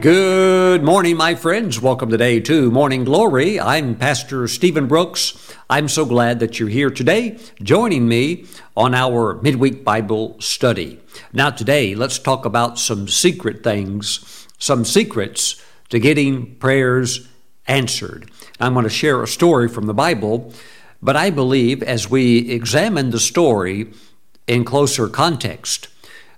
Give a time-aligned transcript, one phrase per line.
[0.00, 1.78] Good morning, my friends.
[1.78, 3.60] Welcome today to Morning Glory.
[3.60, 5.54] I'm Pastor Stephen Brooks.
[5.68, 11.00] I'm so glad that you're here today, joining me on our midweek Bible study.
[11.34, 17.28] Now, today, let's talk about some secret things, some secrets to getting prayers
[17.66, 18.30] answered.
[18.58, 20.54] I'm going to share a story from the Bible,
[21.02, 23.92] but I believe as we examine the story
[24.46, 25.88] in closer context,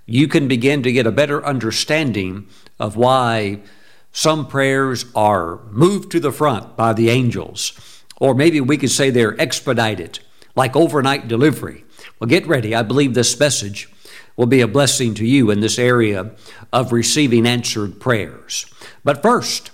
[0.05, 2.45] you can begin to get a better understanding
[2.79, 3.61] of why
[4.11, 9.09] some prayers are moved to the front by the angels, or maybe we could say
[9.09, 10.19] they're expedited,
[10.55, 11.83] like overnight delivery.
[12.19, 12.75] Well, get ready.
[12.75, 13.89] I believe this message
[14.35, 16.31] will be a blessing to you in this area
[16.71, 18.65] of receiving answered prayers.
[19.03, 19.71] But first,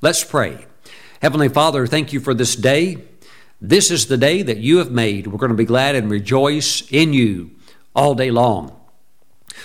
[0.00, 0.66] let's pray.
[1.20, 3.04] Heavenly Father, thank you for this day.
[3.60, 5.26] This is the day that you have made.
[5.26, 7.52] We're going to be glad and rejoice in you
[7.94, 8.76] all day long.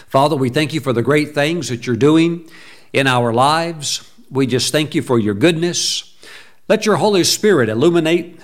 [0.08, 2.49] Father, we thank you for the great things that you're doing
[2.93, 4.09] in our lives.
[4.30, 6.16] We just thank you for your goodness.
[6.67, 8.39] Let your Holy Spirit illuminate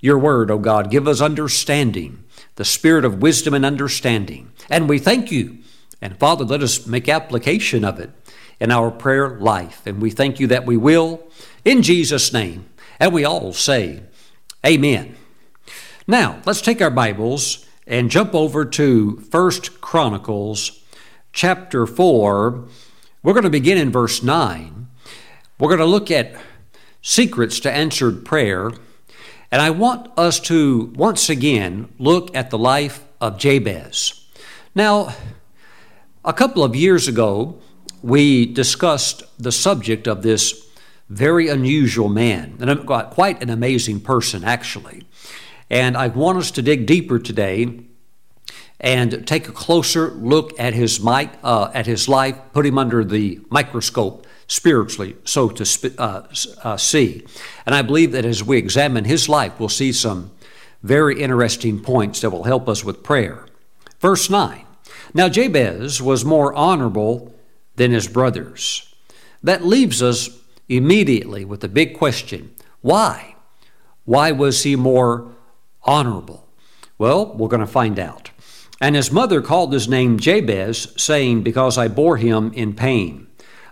[0.00, 0.90] your word, O God.
[0.90, 2.24] Give us understanding,
[2.56, 4.52] the spirit of wisdom and understanding.
[4.70, 5.58] And we thank you.
[6.00, 8.10] And Father, let us make application of it
[8.58, 9.86] in our prayer life.
[9.86, 11.26] And we thank you that we will
[11.64, 12.66] in Jesus' name.
[12.98, 14.02] And we all say,
[14.64, 15.16] Amen.
[16.06, 20.82] Now, let's take our Bibles and jump over to First Chronicles
[21.32, 22.68] chapter 4
[23.22, 24.88] we're going to begin in verse 9.
[25.58, 26.34] We're going to look at
[27.02, 28.70] secrets to answered prayer.
[29.52, 34.24] And I want us to once again look at the life of Jabez.
[34.74, 35.14] Now,
[36.24, 37.58] a couple of years ago,
[38.02, 40.66] we discussed the subject of this
[41.10, 45.02] very unusual man, and quite an amazing person, actually.
[45.68, 47.80] And I want us to dig deeper today
[48.80, 53.04] and take a closer look at his mic, uh, at his life, put him under
[53.04, 56.22] the microscope spiritually, so to sp- uh,
[56.64, 57.24] uh, see.
[57.66, 60.32] And I believe that as we examine his life, we'll see some
[60.82, 63.46] very interesting points that will help us with prayer.
[64.00, 64.64] Verse 9
[65.12, 67.34] Now Jabez was more honorable
[67.76, 68.92] than his brothers.
[69.42, 70.30] That leaves us
[70.68, 73.36] immediately with the big question why?
[74.04, 75.32] Why was he more
[75.82, 76.48] honorable?
[76.98, 78.29] Well, we're going to find out.
[78.80, 83.26] And his mother called his name Jabez, saying, Because I bore him in pain.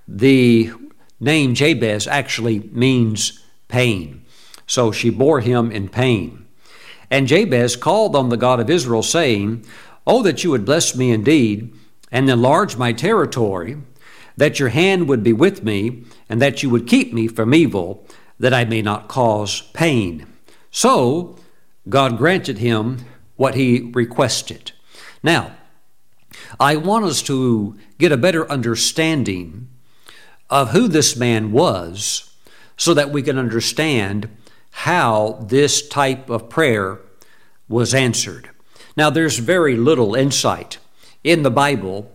[0.07, 0.71] The
[1.19, 4.25] name Jabez actually means pain.
[4.67, 6.47] So she bore him in pain.
[7.11, 9.65] And Jabez called on the God of Israel, saying,
[10.07, 11.75] Oh, that you would bless me indeed,
[12.13, 13.79] and enlarge my territory,
[14.37, 18.07] that your hand would be with me, and that you would keep me from evil,
[18.39, 20.27] that I may not cause pain.
[20.71, 21.37] So
[21.89, 23.05] God granted him
[23.37, 24.73] what he requested.
[25.23, 25.53] Now,
[26.61, 29.69] I want us to get a better understanding
[30.51, 32.31] of who this man was
[32.77, 34.29] so that we can understand
[34.71, 37.01] how this type of prayer
[37.69, 38.51] was answered.
[38.97, 40.79] Now, there's very little insight
[41.23, 42.11] in the Bible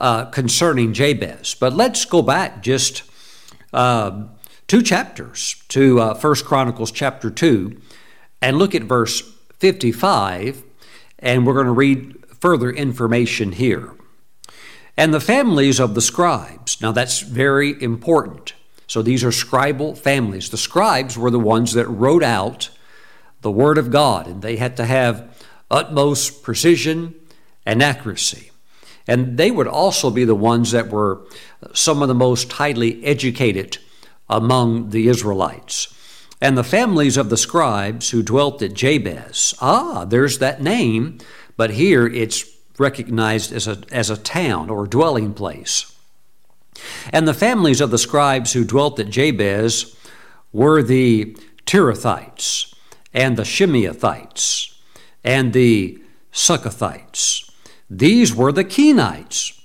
[0.00, 3.02] uh, concerning Jabez, but let's go back just
[3.72, 4.24] uh,
[4.66, 7.80] two chapters to uh, First Chronicles chapter 2
[8.42, 9.22] and look at verse
[9.58, 10.62] 55,
[11.26, 13.92] and we're going to read further information here.
[14.96, 16.80] And the families of the scribes.
[16.80, 18.54] Now that's very important.
[18.86, 20.50] So these are scribal families.
[20.50, 22.70] The scribes were the ones that wrote out
[23.40, 27.16] the Word of God, and they had to have utmost precision
[27.66, 28.52] and accuracy.
[29.08, 31.26] And they would also be the ones that were
[31.72, 33.78] some of the most highly educated
[34.28, 35.92] among the Israelites.
[36.40, 41.18] And the families of the scribes who dwelt at Jabez, ah, there's that name
[41.56, 42.44] but here it's
[42.78, 45.92] recognized as a, as a town or dwelling place.
[47.10, 49.96] And the families of the scribes who dwelt at Jabez
[50.52, 52.74] were the Tirathites
[53.14, 54.74] and the Shimeathites
[55.24, 55.98] and the
[56.32, 57.50] Suchathites.
[57.88, 59.58] These were the Kenites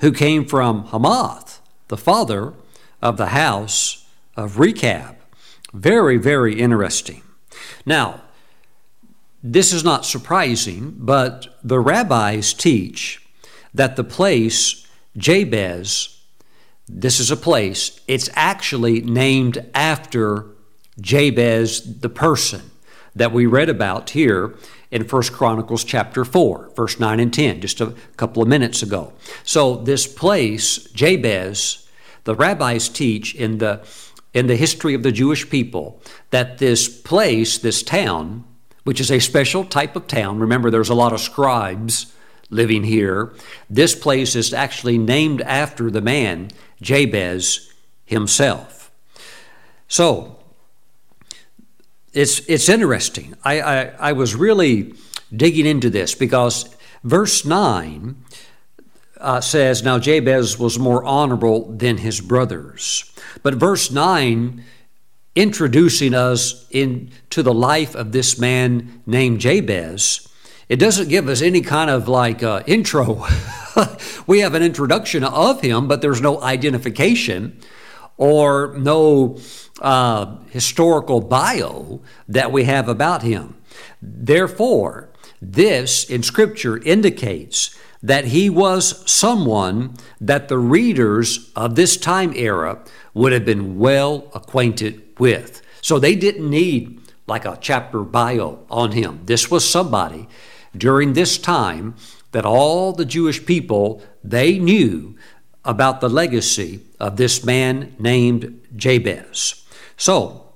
[0.00, 2.54] who came from Hammath, the father
[3.00, 4.04] of the house
[4.36, 5.15] of Rechab.
[5.76, 7.22] Very, very interesting.
[7.84, 8.22] Now,
[9.42, 13.22] this is not surprising, but the rabbis teach
[13.74, 14.86] that the place
[15.18, 16.18] Jabez,
[16.88, 20.46] this is a place, it's actually named after
[20.98, 22.70] Jabez, the person
[23.14, 24.54] that we read about here
[24.90, 29.12] in 1 Chronicles chapter 4, verse 9 and 10, just a couple of minutes ago.
[29.44, 31.86] So this place, Jabez,
[32.24, 33.86] the rabbis teach in the
[34.34, 36.00] in the history of the Jewish people
[36.30, 38.44] that this place, this town,
[38.84, 40.38] which is a special type of town.
[40.38, 42.12] Remember, there's a lot of scribes
[42.50, 43.32] living here.
[43.68, 46.50] This place is actually named after the man,
[46.80, 47.72] Jabez,
[48.04, 48.90] himself.
[49.88, 50.38] So,
[52.12, 53.34] it's, it's interesting.
[53.44, 54.94] I, I, I was really
[55.34, 56.74] digging into this because
[57.04, 58.16] verse 9
[59.20, 63.12] uh, says, Now Jabez was more honorable than his brothers.
[63.42, 64.64] But verse 9,
[65.34, 70.26] introducing us into the life of this man named Jabez,
[70.68, 73.24] it doesn't give us any kind of like uh, intro.
[74.26, 77.60] we have an introduction of him, but there's no identification
[78.16, 79.38] or no
[79.80, 83.56] uh, historical bio that we have about him.
[84.00, 85.10] Therefore,
[85.40, 92.78] this in Scripture indicates that he was someone that the readers of this time era
[93.14, 95.62] would have been well acquainted with.
[95.80, 99.20] So they didn't need like a chapter bio on him.
[99.24, 100.28] This was somebody
[100.76, 101.94] during this time
[102.32, 105.16] that all the Jewish people they knew
[105.64, 109.64] about the legacy of this man named Jabez.
[109.96, 110.52] So,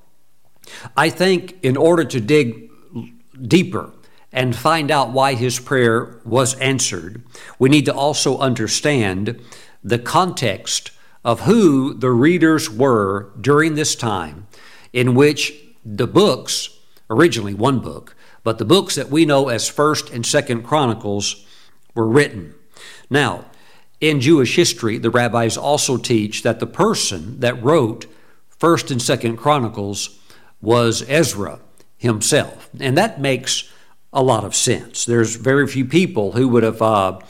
[0.96, 2.70] I think in order to dig
[3.40, 3.92] deeper
[4.32, 7.22] and find out why his prayer was answered,
[7.58, 9.40] we need to also understand
[9.82, 10.90] the context
[11.24, 14.46] of who the readers were during this time
[14.92, 15.52] in which
[15.84, 16.70] the books,
[17.08, 21.44] originally one book, but the books that we know as 1st and 2nd Chronicles
[21.94, 22.54] were written.
[23.10, 23.46] Now,
[24.00, 28.06] in Jewish history, the rabbis also teach that the person that wrote
[28.58, 30.18] 1st and 2nd Chronicles
[30.62, 31.60] was Ezra
[31.98, 32.70] himself.
[32.78, 33.70] And that makes
[34.12, 35.04] a lot of sense.
[35.04, 37.20] There's very few people who would have uh,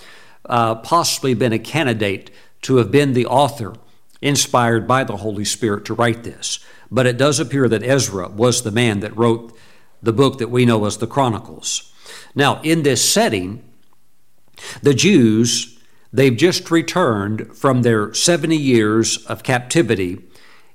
[0.46, 2.30] uh, possibly been a candidate
[2.62, 3.74] to have been the author
[4.22, 6.58] inspired by the Holy Spirit to write this.
[6.90, 9.56] But it does appear that Ezra was the man that wrote
[10.02, 11.92] the book that we know as the Chronicles.
[12.34, 13.62] Now, in this setting,
[14.82, 15.78] the Jews,
[16.12, 20.24] they've just returned from their 70 years of captivity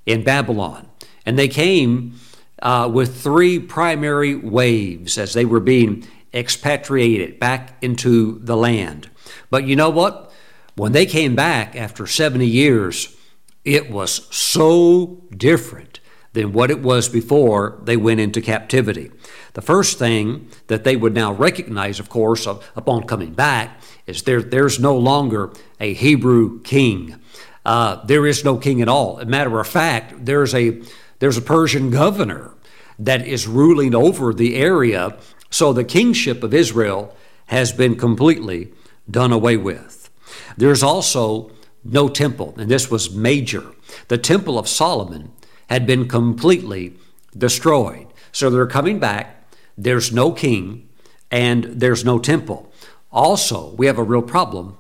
[0.05, 0.87] in Babylon.
[1.25, 2.19] And they came
[2.61, 9.09] uh, with three primary waves as they were being expatriated back into the land.
[9.49, 10.31] But you know what?
[10.75, 13.15] When they came back after 70 years,
[13.63, 15.99] it was so different
[16.33, 19.09] than what it was before they went into captivity.
[19.53, 24.41] The first thing that they would now recognize, of course, upon coming back, is there,
[24.41, 27.21] there's no longer a Hebrew king.
[27.65, 29.17] Uh, there is no king at all.
[29.19, 30.81] As a matter of fact, there's a
[31.25, 32.53] there's a Persian governor
[32.99, 35.17] that is ruling over the area.
[35.49, 37.17] So the kingship of Israel
[37.47, 38.71] has been completely
[39.09, 40.11] done away with.
[40.55, 41.49] There's also
[41.83, 43.71] no temple, and this was major.
[44.07, 45.31] The temple of Solomon
[45.67, 46.93] had been completely
[47.35, 48.05] destroyed.
[48.31, 49.51] So they're coming back.
[49.75, 50.87] There's no king
[51.31, 52.71] and there's no temple.
[53.11, 54.77] Also, we have a real problem.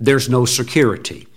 [0.00, 1.28] There's no security.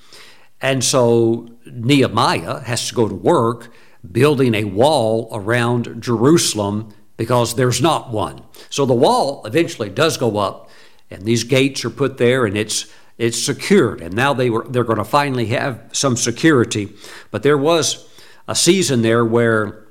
[0.61, 3.73] And so Nehemiah has to go to work
[4.09, 8.41] building a wall around Jerusalem because there's not one.
[8.69, 10.69] So the wall eventually does go up,
[11.11, 14.01] and these gates are put there, and it's it's secured.
[14.01, 16.93] And now they were they're going to finally have some security.
[17.31, 18.07] But there was
[18.47, 19.85] a season there where,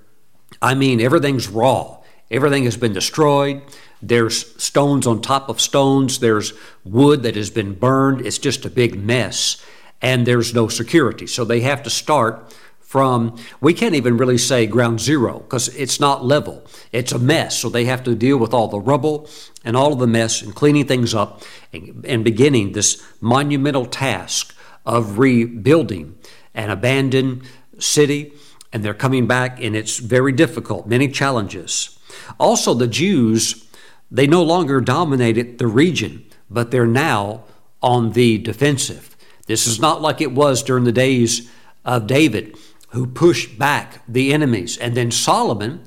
[0.62, 1.99] I mean, everything's raw.
[2.31, 3.62] Everything has been destroyed.
[4.00, 6.19] There's stones on top of stones.
[6.19, 6.53] There's
[6.84, 8.27] wood that has been burned.
[8.27, 9.62] It's just a big mess.
[10.00, 11.27] And there's no security.
[11.27, 12.55] So they have to start
[12.89, 16.65] from, we can't even really say ground zero because it's not level.
[16.91, 17.59] It's a mess.
[17.59, 19.29] So they have to deal with all the rubble
[19.63, 24.57] and all of the mess and cleaning things up and, and beginning this monumental task
[24.87, 26.19] of rebuilding
[26.55, 27.43] an abandoned
[27.79, 28.33] city.
[28.73, 31.99] And they're coming back, and it's very difficult, many challenges.
[32.41, 33.69] Also, the Jews,
[34.11, 37.45] they no longer dominated the region, but they're now
[37.83, 39.15] on the defensive.
[39.45, 41.51] This is not like it was during the days
[41.85, 42.57] of David
[42.89, 44.77] who pushed back the enemies.
[44.79, 45.83] And then Solomon,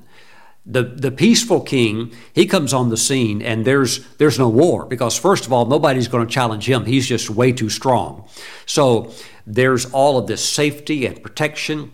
[0.65, 5.17] the, the peaceful king, he comes on the scene and there's there's no war because
[5.17, 6.85] first of all, nobody's going to challenge him.
[6.85, 8.27] He's just way too strong.
[8.65, 9.11] So
[9.47, 11.91] there's all of this safety and protection,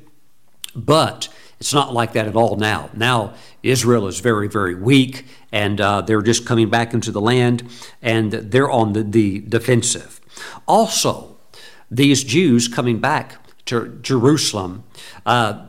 [0.76, 2.90] but it's not like that at all now.
[2.94, 3.34] Now
[3.64, 7.64] Israel is very, very weak, and uh, they're just coming back into the land,
[8.02, 10.20] and they're on the, the defensive.
[10.68, 11.38] Also,
[11.90, 14.84] these Jews coming back to Jerusalem.
[15.26, 15.68] Uh,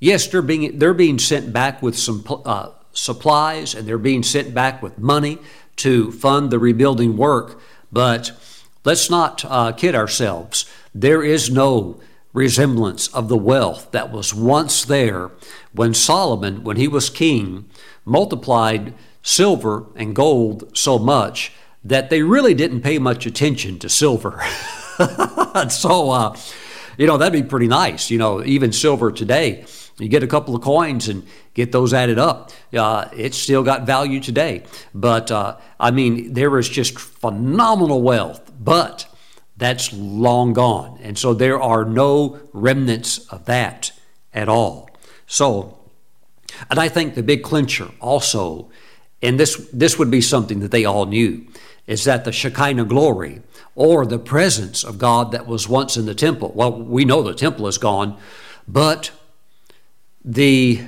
[0.00, 4.54] yes, they're being, they're being sent back with some uh, supplies and they're being sent
[4.54, 5.38] back with money
[5.76, 7.60] to fund the rebuilding work,
[7.92, 8.32] but
[8.84, 10.70] let's not uh, kid ourselves.
[10.94, 12.00] There is no
[12.32, 15.30] resemblance of the wealth that was once there
[15.72, 17.68] when Solomon, when he was king,
[18.04, 21.52] multiplied silver and gold so much
[21.82, 24.42] that they really didn't pay much attention to silver.
[25.68, 26.36] so, uh,
[26.96, 28.10] you know, that'd be pretty nice.
[28.10, 29.64] You know, even silver today,
[29.98, 32.50] you get a couple of coins and get those added up.
[32.76, 34.64] Uh, it's still got value today.
[34.94, 39.06] But uh, I mean, there is just phenomenal wealth, but
[39.56, 40.98] that's long gone.
[41.02, 43.92] And so there are no remnants of that
[44.32, 44.90] at all.
[45.26, 45.78] So,
[46.70, 48.70] and I think the big clincher also,
[49.22, 51.46] and this, this would be something that they all knew,
[51.86, 53.42] is that the Shekinah glory
[53.74, 56.52] or the presence of God that was once in the temple.
[56.54, 58.18] Well, we know the temple is gone,
[58.66, 59.10] but
[60.24, 60.82] the,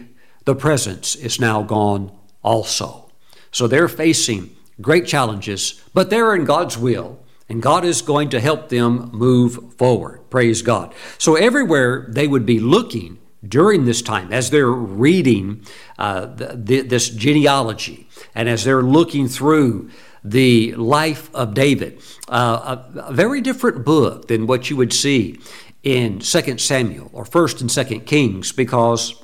[0.44, 2.12] the presence is now gone
[2.42, 3.10] also.
[3.50, 8.40] So they're facing great challenges, but they're in God's will, and God is going to
[8.40, 10.20] help them move forward.
[10.30, 10.94] Praise God.
[11.18, 15.64] So everywhere they would be looking during this time, as they're reading
[15.98, 19.90] uh, the, the, this genealogy, and as they're looking through
[20.24, 25.38] the life of David, uh, a, a, very different book than what you would see
[25.82, 29.22] in 2 Samuel or 1st and 2nd Kings, because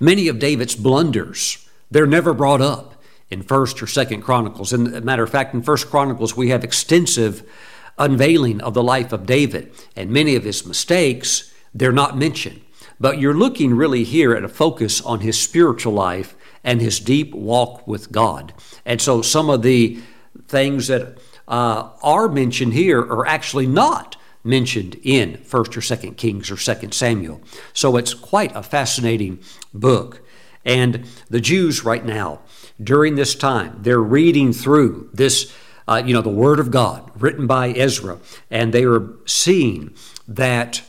[0.00, 2.94] many of David's blunders, they're never brought up
[3.30, 4.72] in 1st or 2nd Chronicles.
[4.72, 7.48] And matter of fact, in 1st Chronicles, we have extensive
[7.98, 12.60] unveiling of the life of David, and many of his mistakes, they're not mentioned.
[12.98, 17.34] But you're looking really here at a focus on his spiritual life and his deep
[17.34, 18.54] walk with God.
[18.84, 19.98] And so some of the
[20.48, 26.50] things that uh, are mentioned here are actually not mentioned in 1st or 2nd Kings
[26.50, 27.40] or 2nd Samuel.
[27.72, 29.40] So it's quite a fascinating
[29.72, 30.22] book.
[30.64, 32.40] And the Jews right now,
[32.82, 35.54] during this time, they're reading through this,
[35.86, 38.18] uh, you know, the Word of God written by Ezra,
[38.50, 39.94] and they are seeing
[40.26, 40.82] that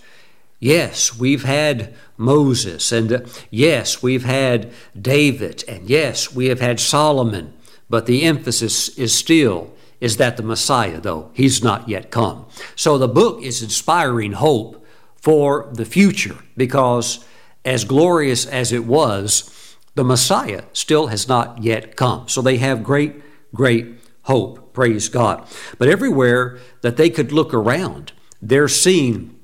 [0.59, 6.79] Yes, we've had Moses, and uh, yes, we've had David, and yes, we have had
[6.79, 7.53] Solomon,
[7.89, 12.45] but the emphasis is still is that the Messiah, though, he's not yet come.
[12.75, 17.25] So the book is inspiring hope for the future because,
[17.63, 22.27] as glorious as it was, the Messiah still has not yet come.
[22.27, 23.15] So they have great,
[23.53, 23.87] great
[24.23, 24.73] hope.
[24.73, 25.47] Praise God.
[25.79, 29.39] But everywhere that they could look around, they're seeing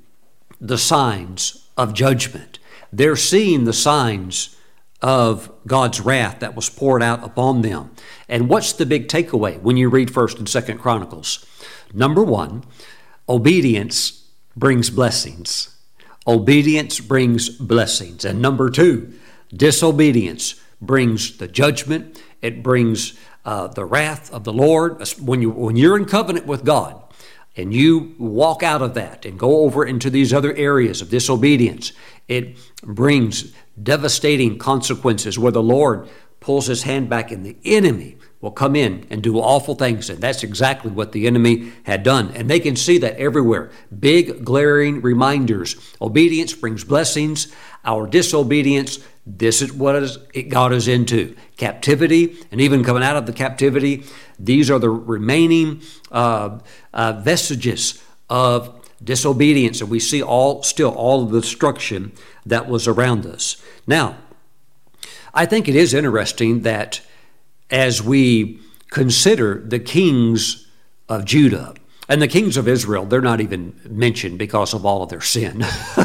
[0.59, 2.50] the signs of judgment.
[2.93, 4.55] They're seeing the signs
[5.01, 7.91] of God's wrath that was poured out upon them.
[8.29, 11.45] And what's the big takeaway when you read 1st and 2nd Chronicles?
[11.93, 12.63] Number 1,
[13.27, 15.75] obedience brings blessings.
[16.27, 18.23] Obedience brings blessings.
[18.25, 19.11] And number 2,
[19.53, 22.21] disobedience brings the judgment.
[22.41, 25.03] It brings uh, the wrath of the Lord.
[25.19, 27.00] When you when you're in covenant with God,
[27.55, 31.91] and you walk out of that and go over into these other areas of disobedience,
[32.27, 38.51] it brings devastating consequences where the Lord pulls his hand back and the enemy will
[38.51, 40.09] come in and do awful things.
[40.09, 42.31] And that's exactly what the enemy had done.
[42.35, 43.69] And they can see that everywhere.
[43.97, 45.75] Big, glaring reminders.
[46.01, 47.53] Obedience brings blessings.
[47.85, 49.95] Our disobedience, this is what
[50.33, 52.37] it got us into captivity.
[52.51, 54.03] And even coming out of the captivity,
[54.45, 55.81] these are the remaining
[56.11, 56.59] uh,
[56.93, 59.81] uh, vestiges of disobedience.
[59.81, 62.11] And we see all still all of the destruction
[62.45, 63.61] that was around us.
[63.87, 64.17] Now,
[65.33, 67.01] I think it is interesting that
[67.69, 70.67] as we consider the kings
[71.07, 71.75] of Judah,
[72.11, 75.59] and the kings of Israel, they're not even mentioned because of all of their sin.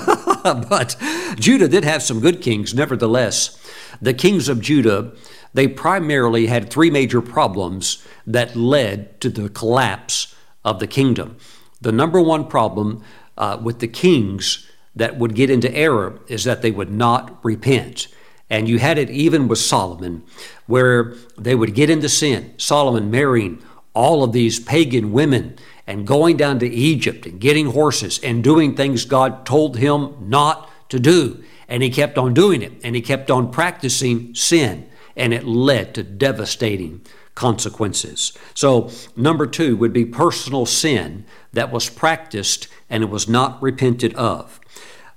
[0.44, 0.94] but
[1.34, 3.60] Judah did have some good kings, nevertheless.
[4.00, 5.10] The kings of Judah,
[5.56, 10.34] they primarily had three major problems that led to the collapse
[10.64, 11.36] of the kingdom.
[11.80, 13.02] The number one problem
[13.38, 18.08] uh, with the kings that would get into error is that they would not repent.
[18.48, 20.24] And you had it even with Solomon,
[20.66, 22.54] where they would get into sin.
[22.58, 23.62] Solomon marrying
[23.94, 28.74] all of these pagan women and going down to Egypt and getting horses and doing
[28.74, 31.42] things God told him not to do.
[31.68, 35.94] And he kept on doing it and he kept on practicing sin, and it led
[35.94, 37.00] to devastating
[37.34, 38.36] consequences.
[38.54, 44.14] So, number two would be personal sin that was practiced and it was not repented
[44.14, 44.60] of.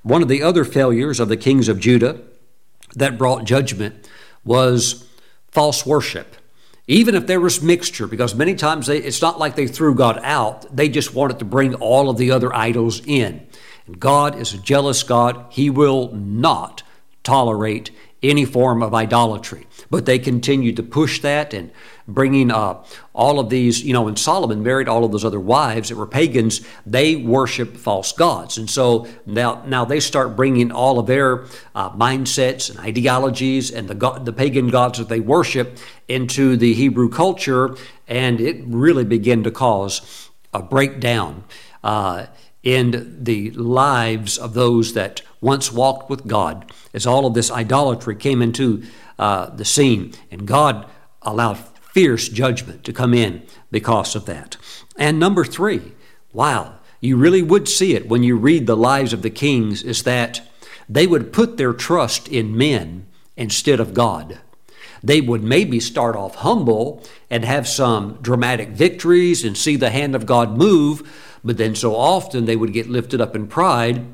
[0.02, 2.22] One of the other failures of the kings of Judah
[2.96, 4.08] that brought judgment
[4.44, 5.08] was
[5.52, 6.36] false worship.
[6.88, 10.20] Even if there was mixture, because many times they, it's not like they threw God
[10.24, 13.46] out, they just wanted to bring all of the other idols in.
[13.86, 15.46] And God is a jealous God.
[15.50, 16.82] He will not
[17.24, 17.92] tolerate
[18.22, 19.66] any form of idolatry.
[19.90, 21.72] But they continued to push that and
[22.08, 22.84] bringing uh,
[23.14, 26.08] all of these, you know, when Solomon married all of those other wives that were
[26.08, 28.58] pagans, they worshiped false gods.
[28.58, 31.46] And so now, now they start bringing all of their
[31.76, 37.10] uh, mindsets and ideologies and the, the pagan gods that they worship into the Hebrew
[37.10, 37.76] culture,
[38.08, 41.44] and it really began to cause a breakdown
[41.84, 42.26] uh,
[42.64, 48.16] in the lives of those that once walked with God as all of this idolatry
[48.16, 48.84] came into
[49.18, 50.14] uh, the scene.
[50.30, 50.86] And God
[51.22, 51.58] allowed
[51.94, 54.58] fierce judgment to come in because of that.
[54.98, 55.94] And number three,
[56.34, 60.04] wow, you really would see it when you read the lives of the kings, is
[60.04, 60.42] that
[60.88, 63.06] they would put their trust in men
[63.38, 64.40] instead of God.
[65.02, 70.16] They would maybe start off humble and have some dramatic victories and see the hand
[70.16, 71.10] of God move,
[71.44, 74.06] but then so often they would get lifted up in pride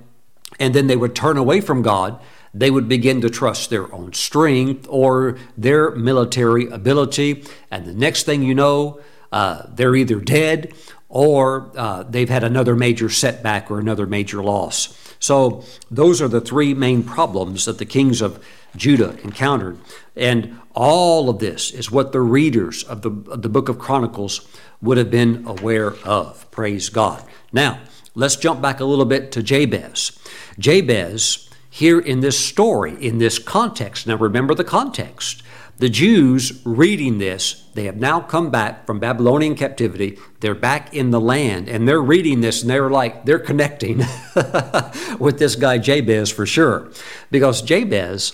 [0.59, 2.19] and then they would turn away from God.
[2.53, 7.43] They would begin to trust their own strength or their military ability.
[7.69, 9.01] And the next thing you know,
[9.31, 10.73] uh, they're either dead
[11.09, 14.97] or uh, they've had another major setback or another major loss.
[15.19, 18.43] So, those are the three main problems that the kings of
[18.75, 19.77] Judah encountered.
[20.15, 24.47] And all of this is what the readers of the, of the book of Chronicles
[24.85, 26.49] would have been aware of.
[26.51, 27.23] Praise God.
[27.51, 27.79] Now,
[28.13, 30.17] let's jump back a little bit to Jabez.
[30.57, 35.43] Jabez, here in this story, in this context, now remember the context.
[35.77, 40.17] The Jews reading this, they have now come back from Babylonian captivity.
[40.39, 43.97] They're back in the land and they're reading this and they're like, they're connecting
[45.19, 46.89] with this guy Jabez for sure.
[47.29, 48.31] Because Jabez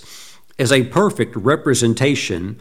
[0.56, 2.60] is a perfect representation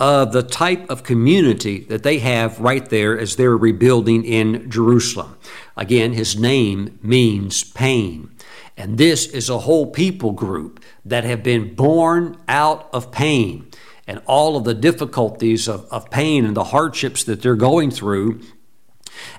[0.00, 5.36] of the type of community that they have right there as they're rebuilding in Jerusalem.
[5.76, 8.30] Again, his name means pain.
[8.76, 13.68] And this is a whole people group that have been born out of pain
[14.06, 18.40] and all of the difficulties of, of pain and the hardships that they're going through.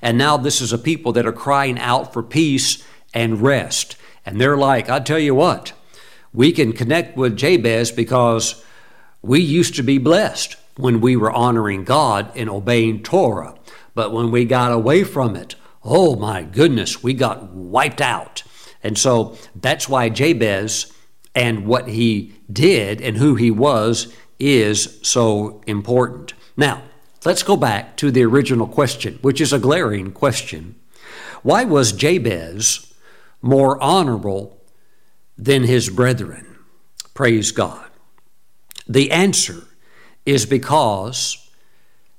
[0.01, 3.95] And now this is a people that are crying out for peace and rest.
[4.25, 5.71] And they're like, I tell you what,
[6.33, 8.63] we can connect with Jabez because
[9.21, 13.55] we used to be blessed when we were honoring God and obeying Torah.
[13.93, 18.43] But when we got away from it, oh my goodness, we got wiped out.
[18.82, 20.91] And so that's why Jabez
[21.36, 26.34] and what he did and who he was is so important.
[26.55, 26.82] Now,
[27.25, 30.75] let's go back to the original question, which is a glaring question.
[31.43, 32.93] Why was Jabez
[33.41, 34.62] more honorable
[35.38, 36.58] than his brethren?
[37.13, 37.88] Praise God.
[38.89, 39.63] The answer
[40.25, 41.47] is because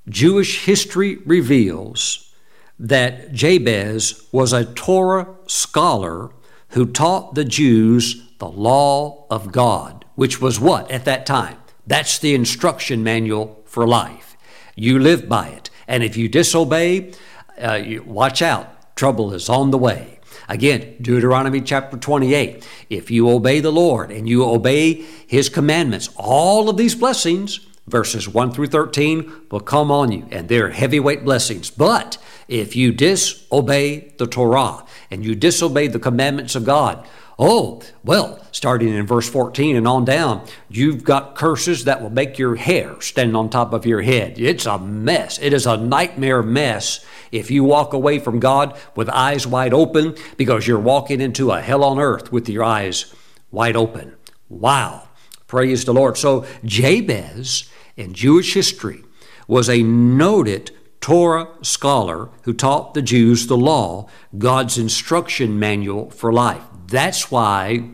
[0.09, 2.33] Jewish history reveals
[2.79, 6.31] that Jabez was a Torah scholar
[6.71, 11.59] who taught the Jews the law of God, which was what at that time?
[11.87, 14.37] That's the instruction manual for life.
[14.77, 15.71] You live by it.
[15.89, 17.13] And if you disobey,
[17.61, 20.20] uh, you, watch out, trouble is on the way.
[20.51, 22.67] Again, Deuteronomy chapter 28.
[22.91, 28.29] If you obey the Lord and you obey His commandments, all of these blessings, verses
[28.29, 31.71] 1 through 13, will come on you, and they're heavyweight blessings.
[31.71, 37.07] But if you disobey the Torah and you disobey the commandments of God,
[37.43, 42.39] Oh, well, starting in verse 14 and on down, you've got curses that will make
[42.39, 44.39] your hair stand on top of your head.
[44.39, 45.39] It's a mess.
[45.39, 50.17] It is a nightmare mess if you walk away from God with eyes wide open
[50.37, 53.15] because you're walking into a hell on earth with your eyes
[53.51, 54.17] wide open.
[54.51, 55.09] Wow.
[55.47, 56.19] Praise the Lord.
[56.19, 59.03] So, Jabez in Jewish history
[59.49, 66.31] was a noted Torah scholar who taught the Jews the law, God's instruction manual for
[66.31, 66.65] life.
[66.91, 67.85] That's why,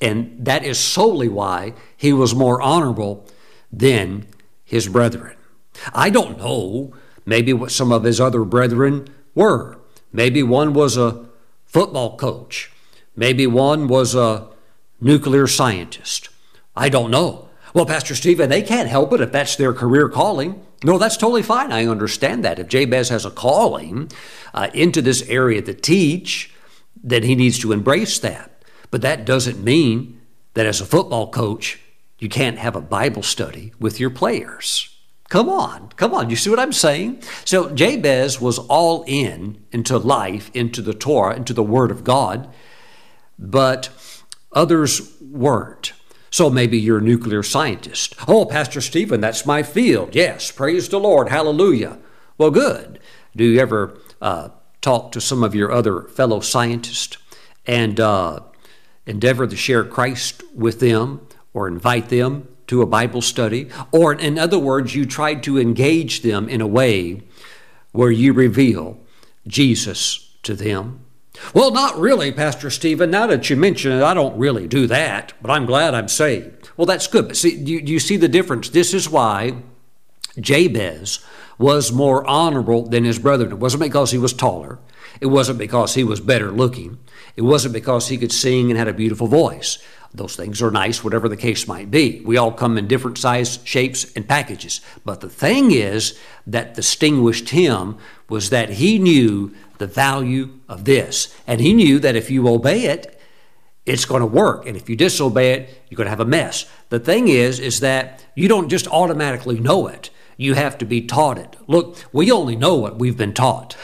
[0.00, 3.26] and that is solely why, he was more honorable
[3.72, 4.26] than
[4.64, 5.36] his brethren.
[5.92, 6.94] I don't know
[7.26, 9.78] maybe what some of his other brethren were.
[10.12, 11.26] Maybe one was a
[11.66, 12.70] football coach.
[13.16, 14.48] Maybe one was a
[15.00, 16.28] nuclear scientist.
[16.76, 17.48] I don't know.
[17.72, 20.64] Well, Pastor Stephen, they can't help it if that's their career calling.
[20.84, 21.72] No, that's totally fine.
[21.72, 22.60] I understand that.
[22.60, 24.10] If Jabez has a calling
[24.52, 26.53] uh, into this area to teach,
[27.02, 28.50] then he needs to embrace that.
[28.90, 30.20] But that doesn't mean
[30.54, 31.80] that as a football coach,
[32.18, 34.90] you can't have a Bible study with your players.
[35.28, 36.30] Come on, come on.
[36.30, 37.22] You see what I'm saying?
[37.44, 42.48] So Jabez was all in into life, into the Torah, into the Word of God,
[43.38, 43.88] but
[44.52, 45.92] others weren't.
[46.30, 48.14] So maybe you're a nuclear scientist.
[48.28, 50.14] Oh, Pastor Stephen, that's my field.
[50.14, 51.28] Yes, praise the Lord.
[51.28, 51.98] Hallelujah.
[52.38, 52.98] Well, good.
[53.36, 54.50] Do you ever uh,
[54.84, 57.16] talk to some of your other fellow scientists
[57.66, 58.40] and uh,
[59.06, 63.68] endeavor to share Christ with them or invite them to a Bible study?
[63.90, 67.22] Or, in other words, you try to engage them in a way
[67.92, 68.98] where you reveal
[69.46, 71.00] Jesus to them?
[71.52, 73.10] Well, not really, Pastor Stephen.
[73.10, 76.70] Now that you mention it, I don't really do that, but I'm glad I'm saved.
[76.76, 77.26] Well, that's good.
[77.26, 78.68] But see, do you, do you see the difference?
[78.68, 79.56] This is why
[80.38, 81.24] Jabez
[81.58, 83.52] was more honorable than his brethren.
[83.52, 84.78] It wasn't because he was taller.
[85.20, 86.98] It wasn't because he was better looking.
[87.36, 89.78] It wasn't because he could sing and had a beautiful voice.
[90.12, 92.20] Those things are nice, whatever the case might be.
[92.24, 94.80] We all come in different size, shapes, and packages.
[95.04, 101.34] But the thing is that distinguished him was that he knew the value of this.
[101.46, 103.20] And he knew that if you obey it,
[103.86, 104.66] it's going to work.
[104.66, 106.66] And if you disobey it, you're going to have a mess.
[106.90, 110.10] The thing is, is that you don't just automatically know it.
[110.36, 111.56] You have to be taught it.
[111.66, 113.76] Look, we only know what we've been taught.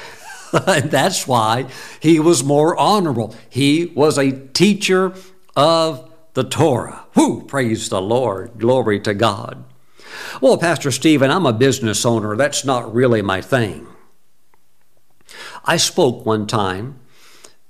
[0.53, 1.67] and that's why
[2.01, 3.35] he was more honorable.
[3.49, 5.15] He was a teacher
[5.57, 7.07] of the Torah.
[7.15, 8.59] Whoo, praise the Lord.
[8.59, 9.65] Glory to God.
[10.41, 12.37] Well, Pastor Stephen, I'm a business owner.
[12.37, 13.87] That's not really my thing.
[15.65, 16.99] I spoke one time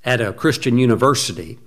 [0.05, 1.59] at a Christian university.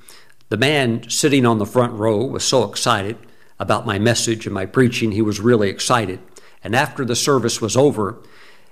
[0.50, 3.18] The man sitting on the front row was so excited
[3.60, 6.20] about my message and my preaching, he was really excited.
[6.64, 8.22] And after the service was over,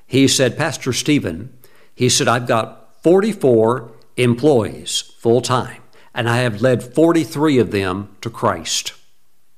[0.08, 1.58] he said, Pastor Stephen,
[1.94, 5.82] he said, I've got 44 employees full time,
[6.14, 8.94] and I have led 43 of them to Christ.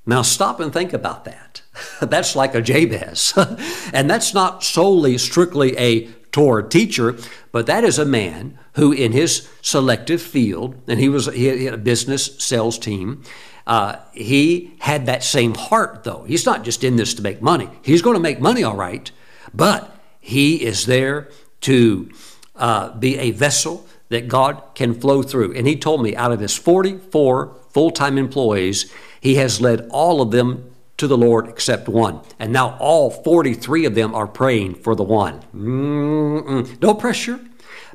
[0.06, 1.62] Now stop and think about that.
[2.02, 3.34] that's like a Jabez.
[3.94, 7.16] and that's not solely strictly a Torah teacher,
[7.52, 11.74] but that is a man who, in his selective field, and he was he had
[11.76, 13.24] a business sales team,
[13.66, 16.24] uh, he had that same heart, though.
[16.24, 17.70] He's not just in this to make money.
[17.82, 19.10] He's going to make money, all right,
[19.54, 21.30] but he is there
[21.62, 22.12] to
[22.56, 25.54] uh, be a vessel that God can flow through.
[25.56, 30.22] And he told me out of his 44 full time employees, he has led all
[30.22, 32.22] of them to the Lord except one.
[32.38, 35.42] And now all 43 of them are praying for the one.
[35.56, 36.82] Mm-mm.
[36.82, 37.40] No pressure.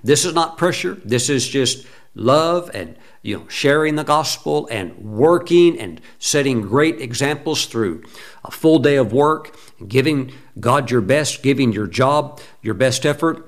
[0.02, 0.94] This is not pressure.
[1.04, 7.00] This is just love and you know sharing the gospel and working and setting great
[7.00, 8.02] examples through
[8.44, 13.44] a full day of work, giving God your best, giving your job your best effort.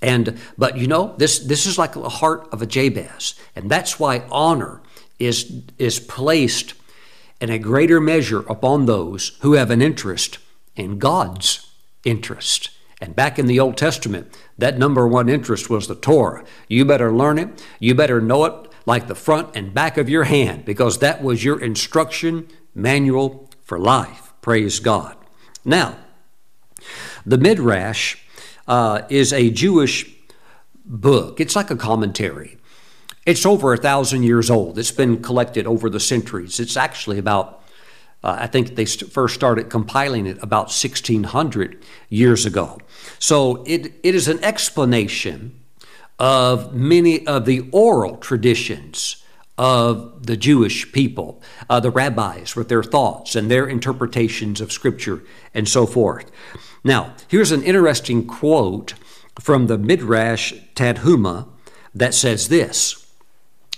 [0.00, 3.98] And but you know this this is like the heart of a Jabez, and that's
[3.98, 4.82] why honor
[5.18, 6.74] is is placed
[7.40, 10.38] in a greater measure upon those who have an interest
[10.76, 11.66] in God's
[12.04, 12.70] interest.
[13.00, 16.44] And back in the Old Testament, that number one interest was the Torah.
[16.68, 17.64] You better learn it.
[17.80, 21.44] You better know it like the front and back of your hand because that was
[21.44, 24.32] your instruction manual for life.
[24.40, 25.16] Praise God.
[25.64, 25.96] Now,
[27.24, 28.16] the Midrash
[28.66, 30.10] uh, is a Jewish
[30.84, 32.58] book, it's like a commentary.
[33.24, 34.78] It's over a thousand years old.
[34.78, 36.58] It's been collected over the centuries.
[36.58, 37.62] It's actually about,
[38.24, 42.80] uh, I think they st- first started compiling it about 1600 years ago.
[43.20, 45.61] So it, it is an explanation
[46.22, 49.16] of many of the oral traditions
[49.58, 55.24] of the Jewish people, uh, the rabbis with their thoughts and their interpretations of Scripture
[55.52, 56.30] and so forth.
[56.84, 58.94] Now, here's an interesting quote
[59.40, 61.48] from the Midrash Tanhuma
[61.92, 63.04] that says this.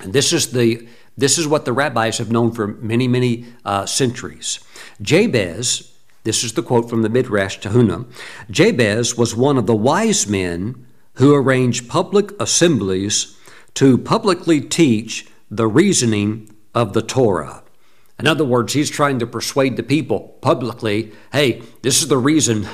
[0.00, 3.86] And this is the this is what the rabbis have known for many, many uh,
[3.86, 4.58] centuries.
[5.00, 8.04] Jabez, this is the quote from the Midrash Tanhuma,
[8.50, 13.36] Jabez was one of the wise men who arranged public assemblies
[13.74, 17.62] to publicly teach the reasoning of the Torah.
[18.18, 22.68] In other words, he's trying to persuade the people publicly hey, this is the reason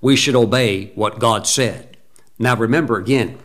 [0.00, 1.96] we should obey what God said.
[2.38, 3.38] Now, remember again,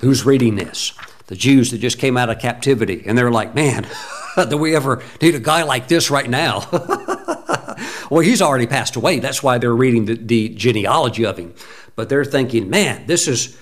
[0.00, 0.94] who's reading this?
[1.26, 3.86] the Jews that just came out of captivity, and they're like, man,
[4.48, 6.66] do we ever need a guy like this right now?
[8.10, 9.20] well, he's already passed away.
[9.20, 11.54] That's why they're reading the, the genealogy of him.
[11.96, 13.58] But they're thinking, man, this is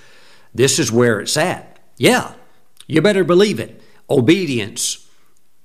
[0.53, 1.79] this is where it's at.
[1.97, 2.33] Yeah,
[2.87, 3.81] you better believe it.
[4.09, 5.09] Obedience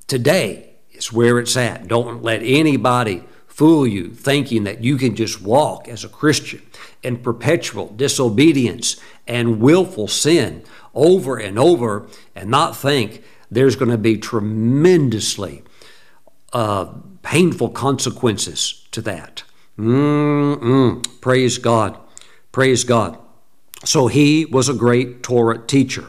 [0.06, 1.88] today is where it's at.
[1.88, 6.62] Don't let anybody fool you thinking that you can just walk as a Christian
[7.02, 10.62] in perpetual disobedience and willful sin
[10.94, 15.62] over and over and not think there's going to be tremendously
[16.52, 16.86] uh,
[17.22, 19.42] painful consequences to that.
[19.78, 21.20] Mm-mm.
[21.20, 21.98] Praise God.
[22.52, 23.18] Praise God.
[23.84, 26.06] So he was a great Torah teacher.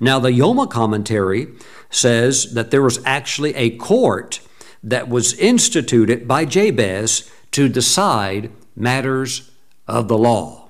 [0.00, 1.48] Now, the Yoma commentary
[1.90, 4.40] says that there was actually a court
[4.82, 9.50] that was instituted by Jabez to decide matters
[9.86, 10.68] of the law.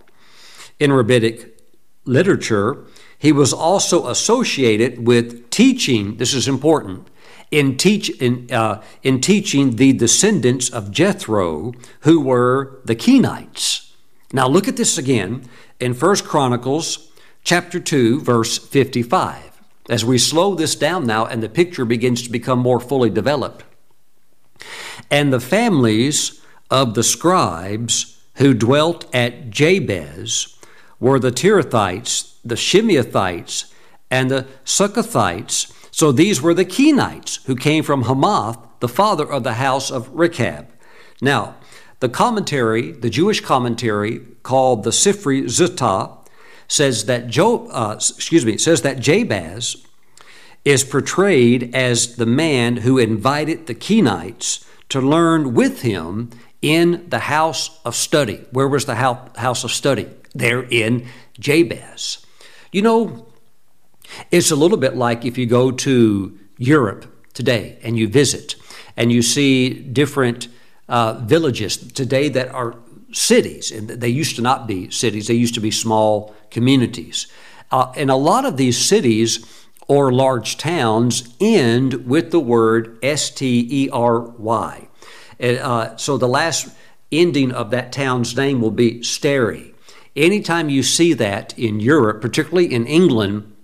[0.79, 1.61] In rabbinic
[2.05, 2.85] literature,
[3.16, 7.09] he was also associated with teaching, this is important,
[7.53, 13.91] in, teach, in, uh, in teaching the descendants of Jethro, who were the Kenites.
[14.33, 17.11] Now look at this again in 1 Chronicles
[17.45, 19.61] chapter 2, verse 55.
[19.90, 23.64] As we slow this down now and the picture begins to become more fully developed.
[25.11, 26.40] And the families
[26.71, 30.57] of the scribes who dwelt at Jabez
[30.99, 33.71] were the Tirathites, the Shimeathites,
[34.11, 35.73] and the Suchathites.
[35.90, 40.09] So these were the Kenites who came from Hammath, the father of the house of
[40.11, 40.68] Rechab.
[41.21, 41.57] Now,
[42.03, 46.11] the commentary, the Jewish commentary called the Sifri Zutta,
[46.67, 49.77] says that Job, uh, excuse me, says that Jabez
[50.65, 57.21] is portrayed as the man who invited the Kenites to learn with him in the
[57.21, 58.45] house of study.
[58.51, 60.09] Where was the house of study?
[60.35, 61.07] There in
[61.38, 62.27] Jabez.
[62.73, 63.29] You know,
[64.33, 68.57] it's a little bit like if you go to Europe today and you visit
[68.97, 70.49] and you see different
[70.88, 72.77] uh, villages today that are
[73.12, 77.27] cities, and they used to not be cities, they used to be small communities.
[77.71, 79.47] Uh, and a lot of these cities
[79.88, 84.88] or large towns end with the word S T E R Y.
[85.40, 86.68] Uh, so the last
[87.11, 89.75] ending of that town's name will be Steri.
[90.14, 93.55] Anytime you see that in Europe, particularly in England,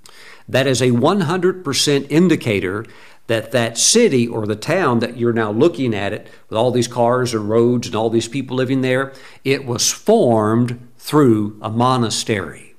[0.49, 2.87] that is a 100% indicator
[3.29, 6.89] that that city or the town that you're now looking at it with all these
[6.89, 9.13] cars and roads and all these people living there
[9.45, 12.75] it was formed through a monastery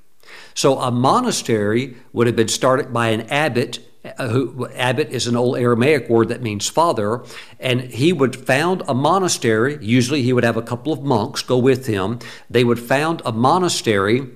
[0.54, 5.36] so a monastery would have been started by an abbot uh, who, abbot is an
[5.36, 7.22] old Aramaic word that means father,
[7.58, 9.78] and he would found a monastery.
[9.82, 12.18] Usually, he would have a couple of monks go with him.
[12.48, 14.26] They would found a monastery.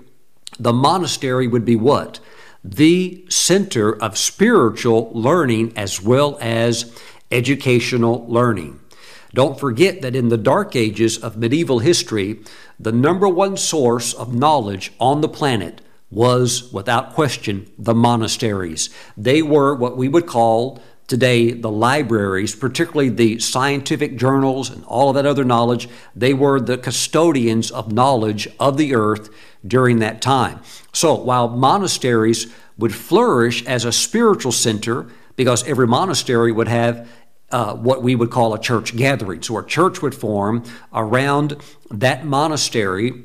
[0.58, 2.20] The monastery would be what?
[2.64, 6.98] The center of spiritual learning as well as
[7.30, 8.80] educational learning.
[9.34, 12.40] Don't forget that in the dark ages of medieval history,
[12.80, 18.88] the number one source of knowledge on the planet was, without question, the monasteries.
[19.16, 25.10] They were what we would call today the libraries, particularly the scientific journals and all
[25.10, 25.88] of that other knowledge.
[26.16, 29.30] They were the custodians of knowledge of the earth
[29.66, 30.60] during that time.
[30.92, 37.08] So while monasteries would flourish as a spiritual center, because every monastery would have
[37.50, 39.42] uh, what we would call a church gathering.
[39.42, 41.56] So a church would form around
[41.90, 43.24] that monastery,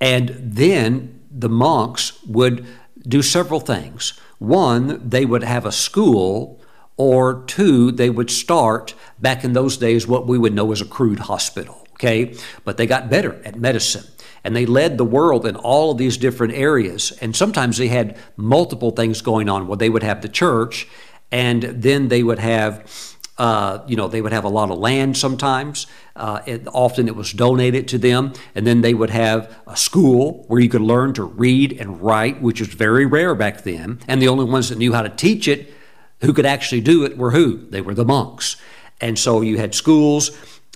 [0.00, 2.66] and then the monks would
[3.06, 4.20] do several things.
[4.38, 6.60] One, they would have a school,
[6.96, 10.86] or two, they would start back in those days what we would know as a
[10.86, 11.86] crude hospital.
[11.94, 14.04] Okay, but they got better at medicine
[14.46, 17.10] and they led the world in all of these different areas.
[17.20, 19.66] And sometimes they had multiple things going on.
[19.66, 20.86] Well, they would have the church,
[21.32, 25.16] and then they would have uh, you know, they would have a lot of land
[25.16, 25.86] sometimes.
[26.14, 28.32] Uh, it, often it was donated to them.
[28.54, 32.40] And then they would have a school where you could learn to read and write,
[32.40, 34.00] which was very rare back then.
[34.08, 35.72] And the only ones that knew how to teach it,
[36.22, 37.68] who could actually do it, were who?
[37.68, 38.56] They were the monks.
[39.00, 40.30] And so you had schools.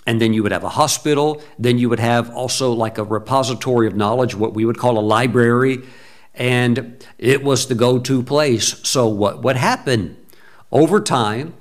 [0.05, 1.41] And then you would have a hospital.
[1.57, 5.01] Then you would have also like a repository of knowledge, what we would call a
[5.01, 5.79] library.
[6.35, 8.87] And it was the go to place.
[8.87, 10.17] So, what, what happened
[10.71, 11.53] over time,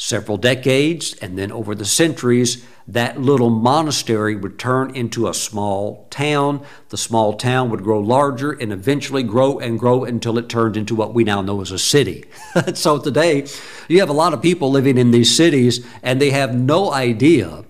[0.00, 6.06] several decades, and then over the centuries, that little monastery would turn into a small
[6.08, 6.64] town.
[6.88, 10.94] The small town would grow larger and eventually grow and grow until it turned into
[10.94, 12.24] what we now know as a city.
[12.74, 13.46] so today,
[13.88, 17.66] you have a lot of people living in these cities, and they have no idea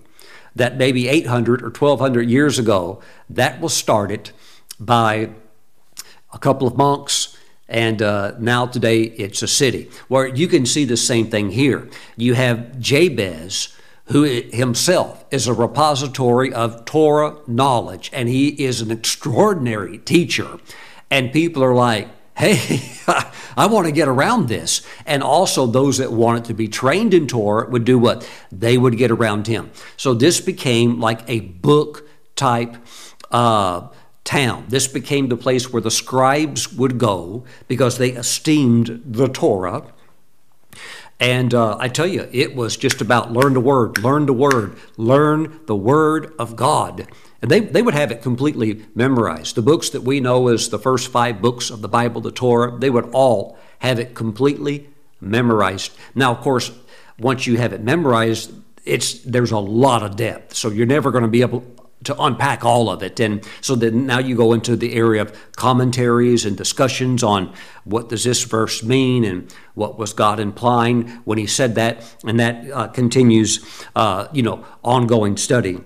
[0.55, 4.31] that maybe 800 or 1200 years ago, that was started
[4.79, 5.31] by
[6.33, 7.30] a couple of monks
[7.71, 9.89] and uh, now today it's a city.
[10.09, 11.89] Where you can see the same thing here.
[12.17, 13.75] You have Jabez,
[14.07, 20.59] who himself is a repository of Torah knowledge, and he is an extraordinary teacher.
[21.11, 22.83] And people are like, hey,
[23.57, 24.85] I want to get around this.
[25.07, 28.29] And also, those that wanted to be trained in Torah would do what?
[28.51, 29.71] They would get around him.
[29.97, 32.77] So, this became like a book type
[33.31, 33.89] uh,
[34.31, 34.65] town.
[34.69, 39.83] This became the place where the scribes would go because they esteemed the Torah.
[41.19, 44.79] And uh, I tell you, it was just about learn the word, learn the word,
[44.97, 47.09] learn the word of God.
[47.43, 49.57] And they, they would have it completely memorized.
[49.57, 52.79] The books that we know as the first five books of the Bible, the Torah,
[52.79, 54.89] they would all have it completely
[55.21, 55.91] memorized.
[56.15, 56.71] Now, of course,
[57.19, 58.53] once you have it memorized,
[58.85, 60.55] it's there's a lot of depth.
[60.55, 61.65] So you're never going to be able
[62.05, 63.21] to unpack all of it.
[63.21, 67.53] And so then now you go into the area of commentaries and discussions on
[67.85, 72.03] what does this verse mean and what was God implying when he said that.
[72.25, 75.81] And that uh, continues, uh, you know, ongoing study.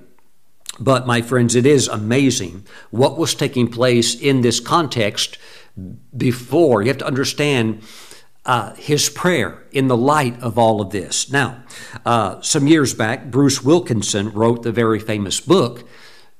[0.78, 5.38] But my friends, it is amazing what was taking place in this context
[6.16, 6.82] before.
[6.82, 7.82] You have to understand
[8.44, 11.30] uh, his prayer in the light of all of this.
[11.30, 11.62] Now,
[12.04, 15.88] uh, some years back, Bruce Wilkinson wrote the very famous book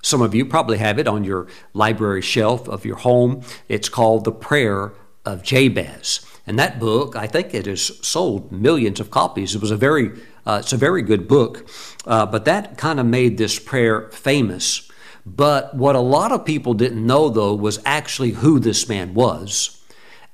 [0.05, 3.41] Some of you probably have it on your library shelf of your home.
[3.71, 4.93] It's called The Prayer
[5.25, 6.21] of Jabez.
[6.47, 9.55] And that book, I think it has sold millions of copies.
[9.55, 10.11] It was a very,
[10.45, 11.67] uh, it's a very good book.
[12.07, 14.91] Uh, but that kind of made this prayer famous.
[15.25, 19.83] But what a lot of people didn't know, though, was actually who this man was.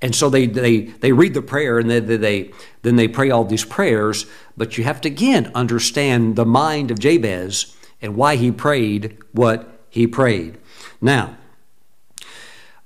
[0.02, 2.50] And so they, they, they read the prayer and they, they,
[2.82, 4.26] then they pray all these prayers.
[4.56, 9.80] But you have to again understand the mind of Jabez and why he prayed what
[9.88, 10.58] he prayed.
[11.00, 11.36] Now,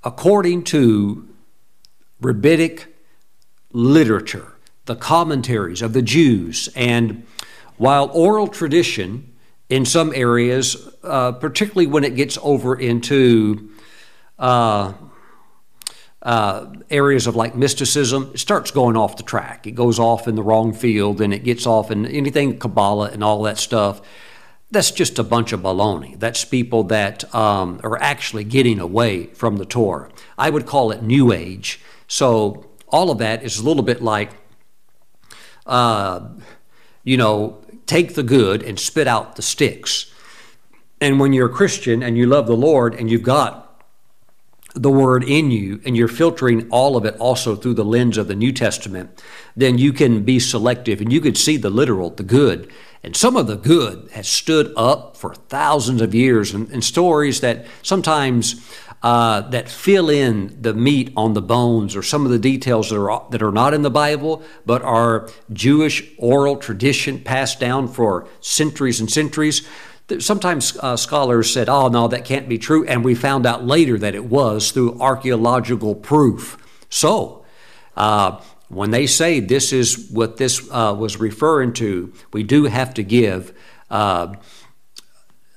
[0.03, 1.29] according to
[2.21, 2.95] rabbinic
[3.73, 4.53] literature,
[4.87, 7.27] the commentaries of the Jews, and
[7.77, 9.33] while oral tradition
[9.69, 13.71] in some areas, uh, particularly when it gets over into
[14.39, 14.93] uh,
[16.23, 19.67] uh, areas of like mysticism, it starts going off the track.
[19.67, 23.23] It goes off in the wrong field and it gets off in anything Kabbalah and
[23.23, 24.01] all that stuff.
[24.75, 26.19] That's just a bunch of baloney.
[26.19, 30.11] That's people that um, are actually getting away from the Torah.
[30.37, 31.81] I would call it New Age.
[32.09, 34.33] So all of that is a little bit like,
[35.65, 36.29] uh,
[37.05, 40.13] you know, take the good and spit out the sticks.
[41.01, 43.81] And when you're a Christian and you love the Lord and you've got
[44.75, 48.27] the word in you and you're filtering all of it also through the lens of
[48.27, 49.23] the New Testament,
[49.55, 52.73] then you can be selective and you could see the literal, the good.
[53.05, 57.43] And some of the good has stood up for thousands of years and, and stories
[57.43, 58.67] that sometimes
[59.03, 62.99] uh, that fill in the meat on the bones or some of the details that
[62.99, 68.27] are, that are not in the Bible, but are Jewish oral tradition passed down for
[68.41, 69.69] centuries and centuries.
[70.19, 72.87] Sometimes uh, scholars said, oh, no, that can't be true.
[72.87, 76.57] And we found out later that it was through archaeological proof.
[76.89, 77.45] So,
[77.99, 82.95] uh, when they say this is what this uh, was referring to, we do have
[82.95, 83.53] to give
[83.91, 84.35] uh,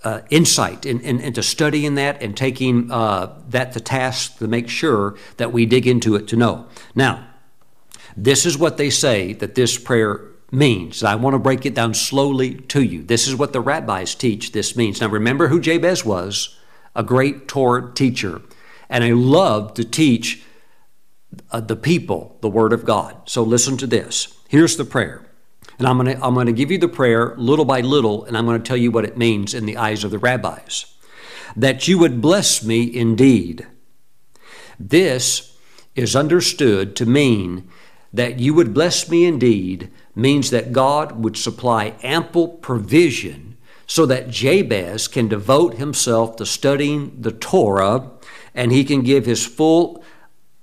[0.04, 4.70] uh, insight in, in, into studying that and taking uh, that to task to make
[4.70, 6.66] sure that we dig into it to know.
[6.96, 7.28] Now,
[8.16, 11.04] this is what they say that this prayer means.
[11.04, 13.04] I want to break it down slowly to you.
[13.04, 15.02] This is what the rabbis teach this means.
[15.02, 16.58] Now, remember who Jabez was
[16.96, 18.42] a great Torah teacher,
[18.90, 20.44] and he loved to teach
[21.52, 23.30] uh, the people the Word of God.
[23.30, 24.38] So, listen to this.
[24.48, 25.26] Here's the prayer.
[25.80, 28.38] And I'm going to I'm going to give you the prayer little by little, and
[28.38, 30.94] I'm going to tell you what it means in the eyes of the rabbis.
[31.56, 33.68] That you would bless me indeed.
[34.80, 35.58] This
[35.96, 37.70] is understood to mean
[38.14, 44.30] that you would bless me indeed means that God would supply ample provision so that
[44.30, 48.12] Jabez can devote himself to studying the Torah
[48.54, 50.04] and he can give his full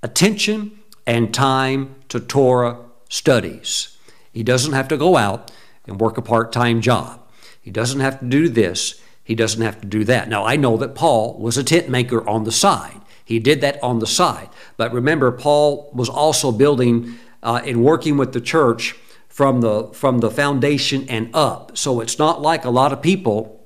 [0.05, 2.77] attention and time to Torah
[3.09, 3.97] studies.
[4.31, 5.51] He doesn't have to go out
[5.87, 7.19] and work a part time job.
[7.59, 9.01] He doesn't have to do this.
[9.23, 10.29] He doesn't have to do that.
[10.29, 13.01] Now, I know that Paul was a tent maker on the side.
[13.23, 14.49] He did that on the side.
[14.77, 18.95] But remember, Paul was also building uh, and working with the church
[19.27, 21.75] from the from the foundation and up.
[21.75, 23.64] So it's not like a lot of people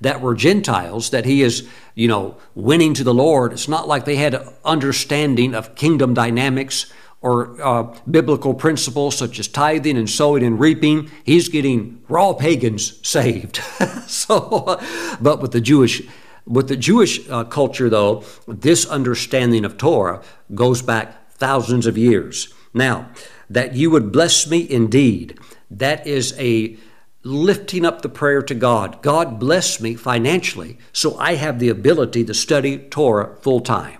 [0.00, 3.52] that were Gentiles that he is, you know, winning to the Lord.
[3.52, 9.38] It's not like they had an understanding of kingdom dynamics or uh, biblical principles such
[9.38, 11.10] as tithing and sowing and reaping.
[11.24, 13.56] He's getting raw pagans saved.
[14.06, 14.80] so,
[15.20, 16.02] but with the Jewish
[16.46, 20.22] with the Jewish uh, culture, though, this understanding of Torah
[20.54, 22.52] goes back thousands of years.
[22.74, 23.10] Now,
[23.48, 25.38] that you would bless me indeed.
[25.70, 26.76] That is a
[27.22, 29.02] lifting up the prayer to God.
[29.02, 33.98] God bless me financially so I have the ability to study Torah full time.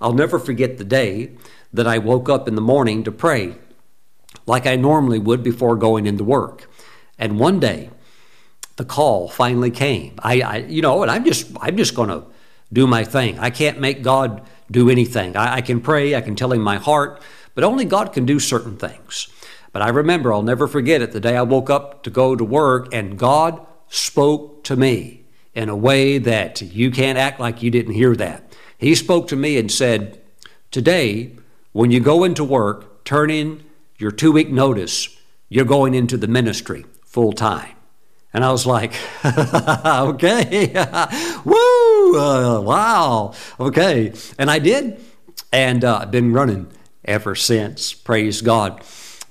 [0.00, 1.32] I'll never forget the day
[1.72, 3.56] that I woke up in the morning to pray
[4.46, 6.68] like I normally would before going into work.
[7.18, 7.90] And one day,
[8.76, 10.14] the call finally came.
[10.18, 12.24] I, I you know, and I'm just, I'm just going to
[12.72, 13.38] do my thing.
[13.38, 15.36] I can't make God do anything.
[15.36, 16.14] I, I can pray.
[16.14, 17.22] I can tell Him my heart.
[17.54, 19.28] But only God can do certain things.
[19.76, 22.42] But I remember, I'll never forget it, the day I woke up to go to
[22.42, 27.70] work and God spoke to me in a way that you can't act like you
[27.70, 28.56] didn't hear that.
[28.78, 30.18] He spoke to me and said,
[30.70, 31.32] Today,
[31.72, 33.64] when you go into work, turn in
[33.98, 35.14] your two week notice,
[35.50, 37.76] you're going into the ministry full time.
[38.32, 38.94] And I was like,
[39.26, 40.72] okay,
[41.44, 44.14] woo, uh, wow, okay.
[44.38, 44.98] And I did.
[45.52, 46.72] And uh, I've been running
[47.04, 47.92] ever since.
[47.92, 48.82] Praise God.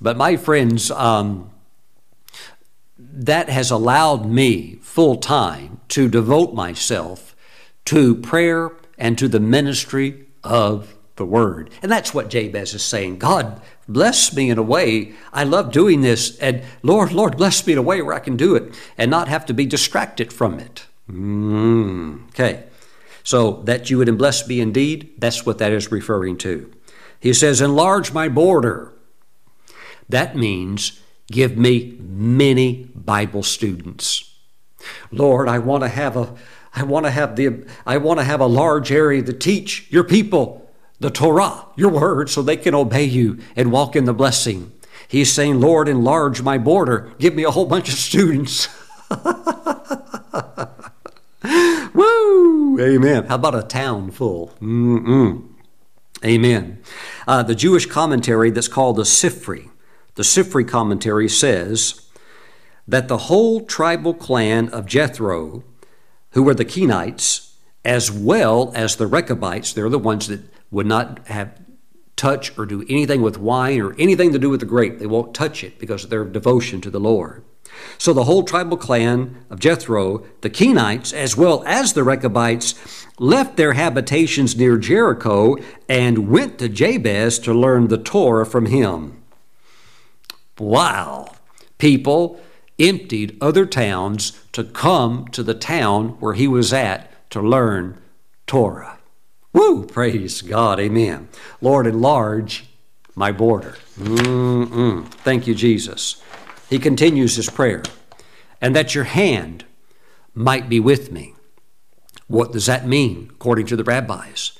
[0.01, 1.51] But my friends, um,
[2.97, 7.35] that has allowed me full time to devote myself
[7.85, 11.69] to prayer and to the ministry of the Word.
[11.81, 13.19] And that's what Jabez is saying.
[13.19, 15.13] God, bless me in a way.
[15.31, 16.37] I love doing this.
[16.39, 19.27] And Lord, Lord, bless me in a way where I can do it and not
[19.27, 20.85] have to be distracted from it.
[21.09, 22.63] Mm, okay.
[23.23, 26.71] So that you would bless me indeed, that's what that is referring to.
[27.19, 28.91] He says, Enlarge my border.
[30.09, 31.01] That means
[31.31, 34.31] give me many Bible students.
[35.11, 36.35] Lord, I want to have a
[36.75, 40.03] I want to have the I want to have a large area to teach your
[40.03, 44.71] people the Torah, your word, so they can obey you and walk in the blessing.
[45.07, 47.13] He's saying, Lord, enlarge my border.
[47.19, 48.67] Give me a whole bunch of students.
[51.93, 52.79] Woo!
[52.79, 53.25] Amen.
[53.25, 54.53] How about a town full?
[54.61, 55.47] Mm-mm.
[56.23, 56.81] Amen.
[57.27, 59.69] Uh, the Jewish commentary that's called the Sifri,
[60.15, 62.01] the Sifri commentary says
[62.87, 65.63] that the whole tribal clan of Jethro,
[66.31, 67.53] who were the Kenites,
[67.83, 70.41] as well as the Rechabites, they're the ones that
[70.71, 71.59] would not have
[72.15, 74.99] touch or do anything with wine or anything to do with the grape.
[74.99, 77.43] They won't touch it because of their devotion to the Lord.
[77.97, 82.75] So the whole tribal clan of Jethro, the Kenites, as well as the Rechabites,
[83.19, 85.57] left their habitations near Jericho
[85.89, 89.21] and went to Jabez to learn the Torah from him.
[90.59, 91.33] Wow!
[91.77, 92.39] People
[92.79, 97.97] emptied other towns to come to the town where he was at to learn
[98.47, 98.97] Torah.
[99.53, 99.85] Woo!
[99.85, 100.79] Praise God.
[100.79, 101.29] Amen.
[101.61, 102.65] Lord, enlarge
[103.15, 103.77] my border.
[103.97, 105.07] Mm-mm.
[105.07, 106.21] Thank you, Jesus.
[106.69, 107.83] He continues his prayer,
[108.59, 109.65] and that your hand
[110.33, 111.33] might be with me.
[112.27, 114.57] What does that mean, according to the rabbis?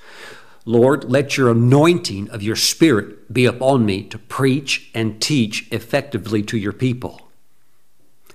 [0.65, 6.41] Lord, let your anointing of your Spirit be upon me to preach and teach effectively
[6.43, 7.29] to your people.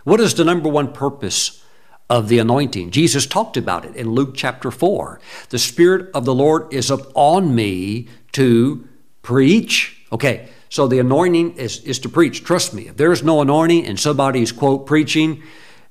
[0.05, 1.63] What is the number one purpose
[2.09, 2.93] of the anointing?
[2.93, 5.21] Jesus talked about it in Luke chapter 4.
[5.51, 8.89] The Spirit of the Lord is upon me to
[9.23, 10.01] preach.
[10.13, 12.45] Okay, so the anointing is, is to preach.
[12.45, 15.43] Trust me, if there's no anointing and somebody's, quote, preaching,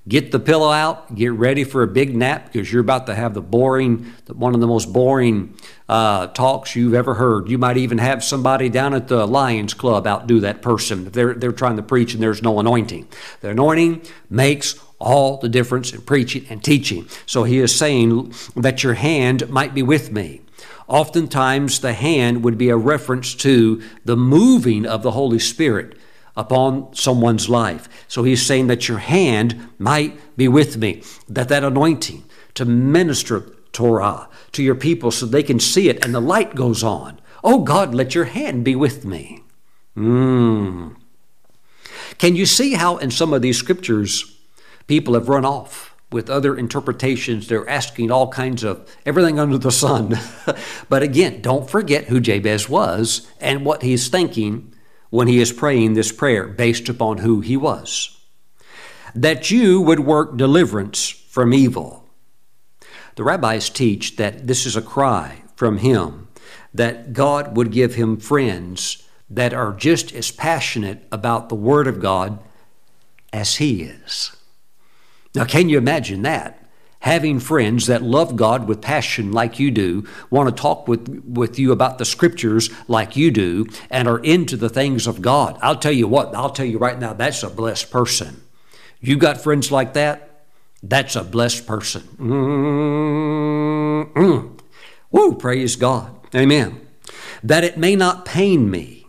[0.10, 3.36] get the pillow out, get ready for a big nap because you're about to have
[3.36, 5.56] the boring, one of the most boring
[5.88, 7.48] uh, talks you've ever heard.
[7.48, 11.36] You might even have somebody down at the Lions Club outdo that person if they're,
[11.36, 13.08] they're trying to preach and there's no anointing.
[13.42, 17.08] The anointing makes all the difference in preaching and teaching.
[17.28, 20.42] So he is saying that your hand might be with me.
[20.88, 25.96] Oftentimes, the hand would be a reference to the moving of the Holy Spirit
[26.40, 27.90] upon someone's life.
[28.08, 32.24] So he's saying that your hand might be with me, that that anointing
[32.54, 33.42] to minister
[33.74, 37.20] Torah to your people so they can see it and the light goes on.
[37.44, 39.44] Oh God, let your hand be with me.
[39.98, 40.96] Mm.
[42.18, 44.38] Can you see how in some of these scriptures
[44.88, 45.88] people have run off?
[46.12, 47.48] with other interpretations.
[47.48, 50.18] They're asking all kinds of everything under the sun.
[50.90, 54.69] but again, don't forget who Jabez was and what he's thinking
[55.10, 58.18] when he is praying this prayer based upon who he was.
[59.16, 62.08] That you would work deliverance from evil.
[63.16, 66.28] The rabbis teach that this is a cry from him
[66.74, 72.00] that God would give him friends that are just as passionate about the Word of
[72.00, 72.40] God
[73.34, 74.36] as he is.
[75.36, 76.59] Now, can you imagine that?
[77.00, 81.58] Having friends that love God with passion like you do, want to talk with, with
[81.58, 85.58] you about the scriptures like you do, and are into the things of God.
[85.62, 88.42] I'll tell you what, I'll tell you right now, that's a blessed person.
[89.00, 90.44] You got friends like that?
[90.84, 92.02] That's a blessed person.
[92.20, 93.00] Mm-mm.
[95.12, 96.16] Woo, praise God.
[96.36, 96.86] Amen.
[97.42, 99.08] That it may not pain me.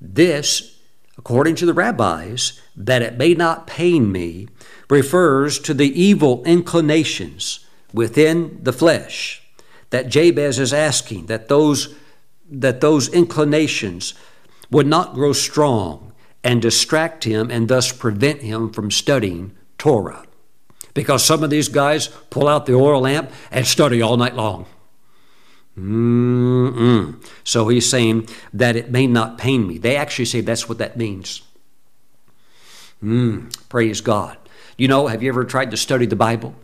[0.00, 0.78] This,
[1.18, 4.46] according to the rabbis, that it may not pain me
[4.90, 9.42] refers to the evil inclinations within the flesh
[9.90, 11.94] that Jabez is asking that those
[12.50, 14.14] that those inclinations
[14.70, 16.12] would not grow strong
[16.42, 20.24] and distract him and thus prevent him from studying Torah.
[20.94, 24.66] Because some of these guys pull out the oil lamp and study all night long.
[25.78, 27.24] Mm-mm.
[27.44, 29.78] So he's saying that it may not pain me.
[29.78, 31.42] They actually say that's what that means.
[33.02, 34.36] Mm, praise God.
[34.80, 36.54] You know, have you ever tried to study the Bible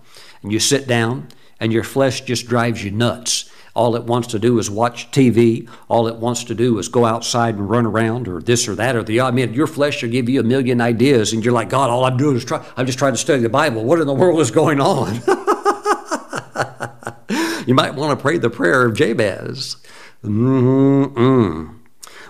[0.43, 1.29] and you sit down
[1.61, 3.51] and your flesh just drives you nuts?
[3.75, 5.69] All it wants to do is watch TV.
[5.91, 8.97] All it wants to do is go outside and run around or this or that
[8.97, 9.29] or the other.
[9.29, 12.07] I mean, your flesh will give you a million ideas and you're like, God, all
[12.07, 13.85] I'm doing is try, I'm just trying to study the Bible.
[13.85, 15.17] What in the world is going on?
[17.67, 19.77] you might want to pray the prayer of Jabez.
[20.25, 21.81] Mm-mm.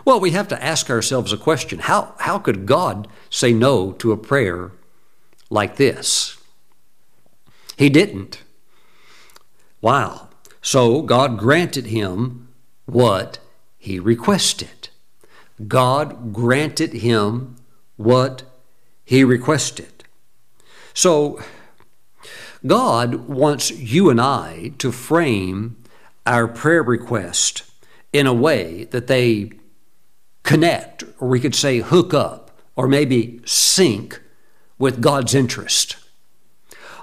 [0.05, 1.79] Well, we have to ask ourselves a question.
[1.79, 4.73] How, how could God say no to a prayer
[5.51, 6.39] like this.
[7.77, 8.43] He didn't.
[9.81, 10.29] Wow.
[10.63, 12.49] So God granted him
[12.87, 13.39] what
[13.79, 14.89] he requested.
[15.69, 17.57] God granted him
[17.97, 18.43] what
[19.05, 20.05] he requested.
[20.93, 21.41] So
[22.67, 25.77] God wants you and I to frame
[26.25, 27.63] our prayer request
[28.13, 29.53] in a way that they
[30.43, 34.21] connect, or we could say hook up, or maybe sync
[34.79, 35.97] with God's interest.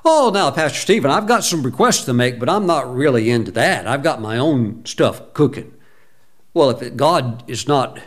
[0.05, 3.51] Oh, now, Pastor Stephen, I've got some requests to make, but I'm not really into
[3.51, 3.87] that.
[3.87, 5.73] I've got my own stuff cooking.
[6.53, 7.99] Well, if God is not,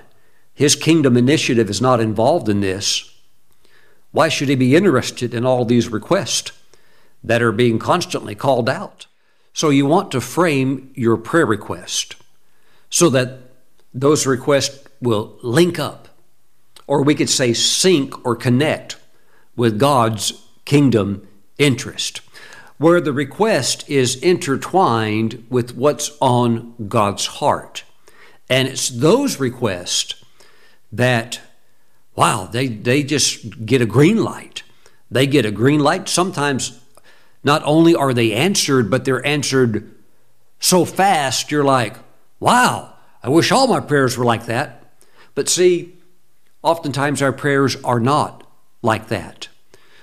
[0.53, 3.11] His kingdom initiative is not involved in this,
[4.12, 6.53] why should He be interested in all these requests
[7.25, 9.07] that are being constantly called out?
[9.55, 12.17] So you want to frame your prayer request
[12.91, 13.39] so that
[13.95, 16.09] those requests will link up,
[16.87, 18.97] or we could say sync or connect
[19.57, 21.26] with God's kingdom
[21.59, 22.20] interest,
[22.78, 27.84] where the request is intertwined with what's on God's heart.
[28.48, 30.22] And it's those requests
[30.92, 31.40] that,
[32.14, 34.62] wow, they, they just get a green light.
[35.11, 36.09] They get a green light.
[36.09, 36.78] Sometimes
[37.42, 39.94] not only are they answered, but they're answered
[40.59, 41.96] so fast, you're like,
[42.40, 44.94] wow, I wish all my prayers were like that.
[45.34, 45.96] But see,
[46.62, 48.45] oftentimes our prayers are not
[48.87, 49.49] like that.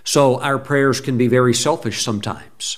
[0.04, 2.78] So our prayers can be very selfish sometimes.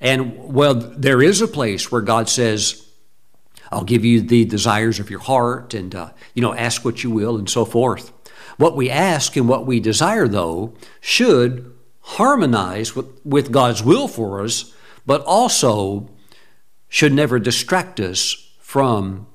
[0.00, 2.86] And well, there is a place where God says,
[3.72, 7.10] I'll give you the desires of your heart and, uh, you know, ask what you
[7.10, 8.12] will and so forth.
[8.56, 14.42] What we ask and what we desire, though, should harmonize with, with God's will for
[14.42, 14.74] us,
[15.06, 16.10] but also
[16.88, 19.26] should never distract us from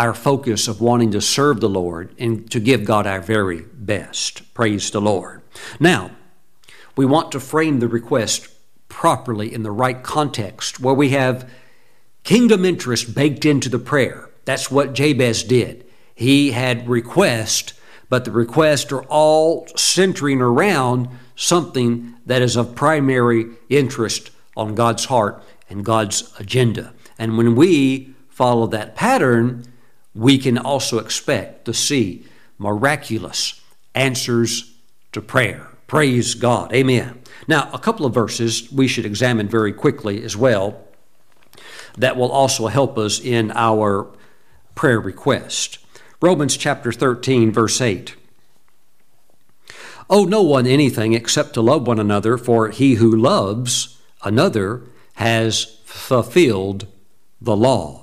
[0.00, 4.54] our focus of wanting to serve the Lord and to give God our very best.
[4.54, 5.42] Praise the Lord.
[5.78, 6.12] Now,
[6.96, 8.48] we want to frame the request
[8.88, 11.50] properly in the right context where we have
[12.24, 14.30] kingdom interest baked into the prayer.
[14.46, 15.84] That's what Jabez did.
[16.14, 17.74] He had request,
[18.08, 25.04] but the requests are all centering around something that is of primary interest on God's
[25.04, 26.94] heart and God's agenda.
[27.18, 29.66] And when we follow that pattern,
[30.14, 32.24] we can also expect to see
[32.58, 33.60] miraculous
[33.94, 34.74] answers
[35.12, 35.68] to prayer.
[35.86, 36.72] Praise God.
[36.72, 37.20] Amen.
[37.48, 40.84] Now, a couple of verses we should examine very quickly as well
[41.96, 44.06] that will also help us in our
[44.74, 45.78] prayer request.
[46.22, 48.14] Romans chapter 13, verse 8.
[50.08, 54.82] Owe no one anything except to love one another, for he who loves another
[55.14, 56.86] has fulfilled
[57.40, 57.99] the law.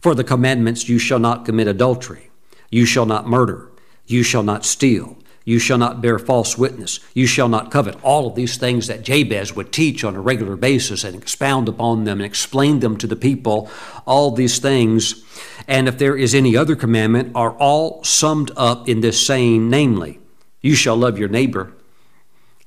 [0.00, 2.30] For the commandments, you shall not commit adultery,
[2.70, 3.70] you shall not murder,
[4.06, 7.00] you shall not steal you shall not bear false witness.
[7.14, 7.96] You shall not covet.
[8.04, 12.04] All of these things that Jabez would teach on a regular basis and expound upon
[12.04, 13.70] them and explain them to the people,
[14.06, 15.24] all these things,
[15.66, 20.20] and if there is any other commandment, are all summed up in this saying, namely,
[20.60, 21.72] you shall love your neighbor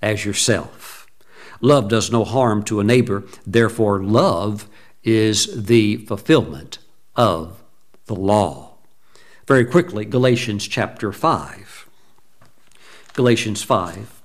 [0.02, 1.08] as yourself.
[1.62, 4.68] Love does no harm to a neighbor, therefore, love
[5.04, 6.80] is the fulfillment
[7.16, 7.64] of
[8.06, 8.76] the law.
[9.48, 11.90] Very quickly, Galatians chapter 5.
[13.14, 14.22] Galatians 5,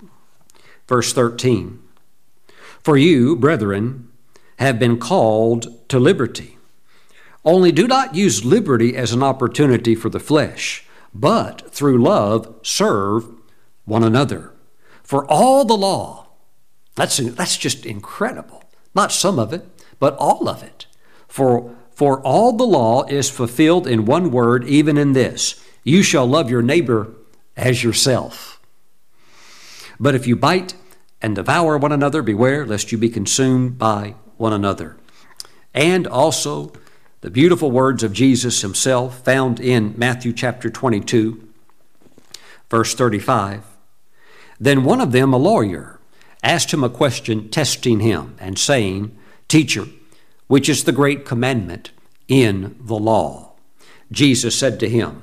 [0.86, 1.82] verse 13.
[2.82, 4.08] For you, brethren,
[4.58, 6.56] have been called to liberty.
[7.44, 13.26] Only do not use liberty as an opportunity for the flesh, but through love serve
[13.84, 14.52] one another.
[15.02, 16.28] For all the law,
[16.94, 18.64] that's, that's just incredible.
[18.94, 19.66] Not some of it,
[19.98, 20.86] but all of it.
[21.28, 26.28] For, for all the law is fulfilled in one word, even in this you shall
[26.28, 27.12] love your neighbor
[27.56, 28.60] as yourself.
[29.98, 30.74] But if you bite
[31.20, 34.96] and devour one another, beware lest you be consumed by one another.
[35.74, 36.72] And also
[37.22, 41.48] the beautiful words of Jesus himself found in Matthew chapter 22,
[42.70, 43.64] verse 35.
[44.60, 45.98] Then one of them, a lawyer,
[46.44, 49.18] asked him a question, testing him, and saying,
[49.48, 49.86] Teacher,
[50.48, 51.92] which is the great commandment
[52.26, 53.52] in the law?
[54.10, 55.22] Jesus said to him,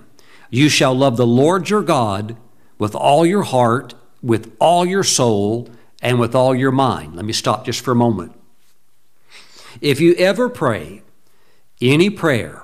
[0.49, 2.37] You shall love the Lord your God
[2.77, 3.93] with all your heart
[4.25, 5.69] with all your soul
[6.01, 7.15] and with all your mind.
[7.15, 8.33] Let me stop just for a moment.
[9.81, 11.03] If you ever pray
[11.79, 12.63] any prayer,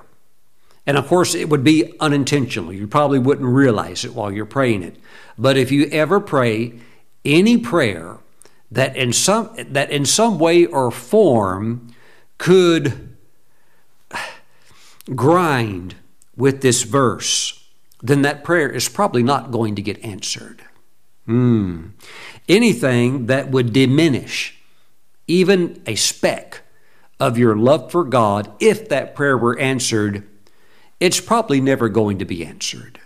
[0.87, 4.81] and of course it would be unintentional, you probably wouldn't realize it while you're praying
[4.81, 4.97] it,
[5.37, 6.79] but if you ever pray
[7.23, 8.17] any prayer
[8.71, 11.90] that in some that in some way or form
[12.41, 13.15] could
[15.13, 15.93] grind
[16.35, 17.69] with this verse,
[18.01, 20.63] then that prayer is probably not going to get answered.
[21.27, 21.89] Hmm.
[22.49, 24.59] Anything that would diminish
[25.27, 26.63] even a speck
[27.19, 30.27] of your love for God, if that prayer were answered,
[30.99, 32.99] it's probably never going to be answered.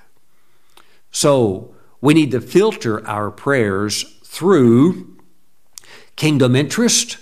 [1.12, 5.18] So we need to filter our prayers through
[6.16, 7.18] kingdom interest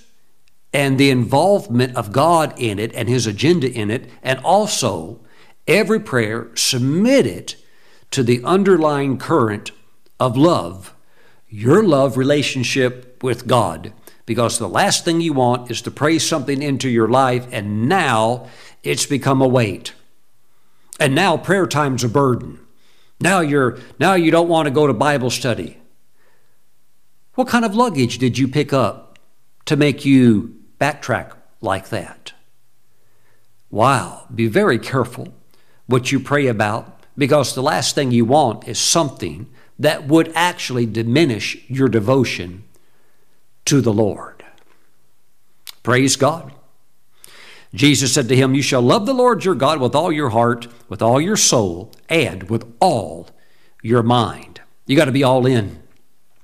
[0.74, 5.20] and the involvement of God in it and His agenda in it, and also
[5.68, 7.56] every prayer submitted
[8.12, 9.72] to the underlying current
[10.20, 10.94] of love,
[11.50, 13.94] your love relationship with God.
[14.26, 18.48] Because the last thing you want is to pray something into your life and now
[18.82, 19.94] it's become a weight.
[21.00, 22.60] And now prayer time's a burden.
[23.20, 25.78] Now you're now you don't want to go to Bible study.
[27.36, 29.20] What kind of luggage did you pick up
[29.66, 32.34] to make you backtrack like that?
[33.70, 35.34] Wow, be very careful
[35.88, 39.48] what you pray about because the last thing you want is something
[39.80, 42.64] that would actually diminish your devotion
[43.66, 44.46] to the Lord.
[45.82, 46.54] Praise God.
[47.74, 50.68] Jesus said to him, You shall love the Lord your God with all your heart,
[50.88, 53.30] with all your soul, and with all
[53.82, 54.62] your mind.
[54.86, 55.82] You got to be all in.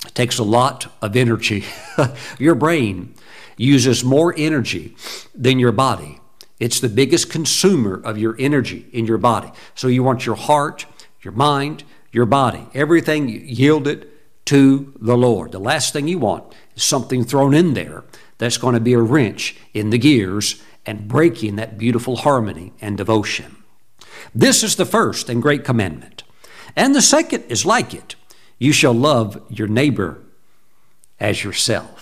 [0.06, 1.66] It takes a lot of energy.
[2.40, 3.14] your brain
[3.60, 4.95] uses more energy
[5.36, 6.20] than your body.
[6.60, 9.51] It's the biggest consumer of your energy in your body.
[9.76, 10.86] So you want your heart,
[11.22, 14.07] your mind, your body, everything yielded
[14.45, 15.51] to the Lord.
[15.51, 18.03] The last thing you want is something thrown in there
[18.38, 22.97] that's going to be a wrench in the gears and breaking that beautiful harmony and
[22.97, 23.57] devotion.
[24.34, 26.24] This is the first and great commandment.
[26.76, 28.16] And the second is like it
[28.57, 30.22] you shall love your neighbor
[31.20, 31.99] as yourself.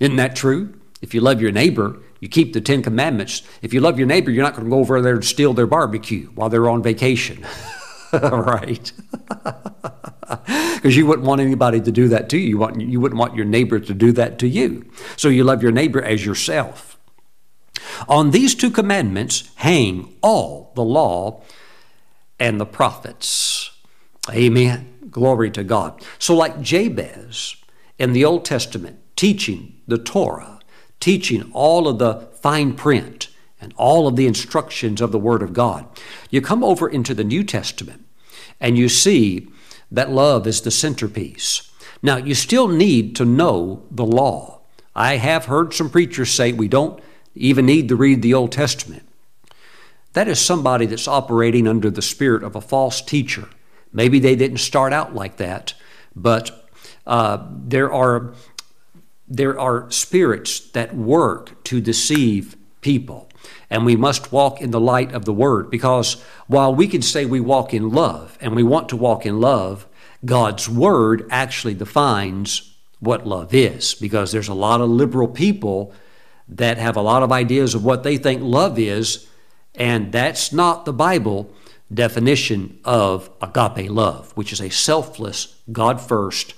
[0.00, 0.78] Isn't that true?
[1.02, 3.42] If you love your neighbor, you keep the Ten Commandments.
[3.62, 5.66] If you love your neighbor, you're not going to go over there and steal their
[5.66, 7.44] barbecue while they're on vacation.
[8.12, 8.92] right?
[10.76, 12.48] Because you wouldn't want anybody to do that to you.
[12.48, 14.88] You, want, you wouldn't want your neighbor to do that to you.
[15.16, 16.98] So you love your neighbor as yourself.
[18.08, 21.42] On these two commandments hang all the law
[22.38, 23.70] and the prophets.
[24.30, 25.08] Amen.
[25.10, 26.04] Glory to God.
[26.18, 27.56] So, like Jabez
[27.98, 30.60] in the Old Testament, teaching the Torah,
[31.00, 33.28] teaching all of the fine print
[33.60, 35.86] and all of the instructions of the Word of God,
[36.30, 38.04] you come over into the New Testament
[38.60, 39.48] and you see
[39.90, 41.70] that love is the centerpiece.
[42.02, 44.60] Now, you still need to know the law.
[44.94, 47.00] I have heard some preachers say we don't
[47.34, 49.02] even need to read the Old Testament.
[50.14, 53.48] That is somebody that's operating under the spirit of a false teacher.
[53.92, 55.74] Maybe they didn't start out like that,
[56.14, 56.68] but
[57.06, 58.32] uh, there are
[59.28, 63.28] there are spirits that work to deceive people.
[63.68, 67.24] And we must walk in the light of the Word because while we can say
[67.24, 69.86] we walk in love and we want to walk in love,
[70.24, 75.92] God's Word actually defines what love is because there's a lot of liberal people
[76.48, 79.26] that have a lot of ideas of what they think love is,
[79.74, 81.50] and that's not the Bible
[81.92, 86.54] definition of agape love, which is a selfless, God first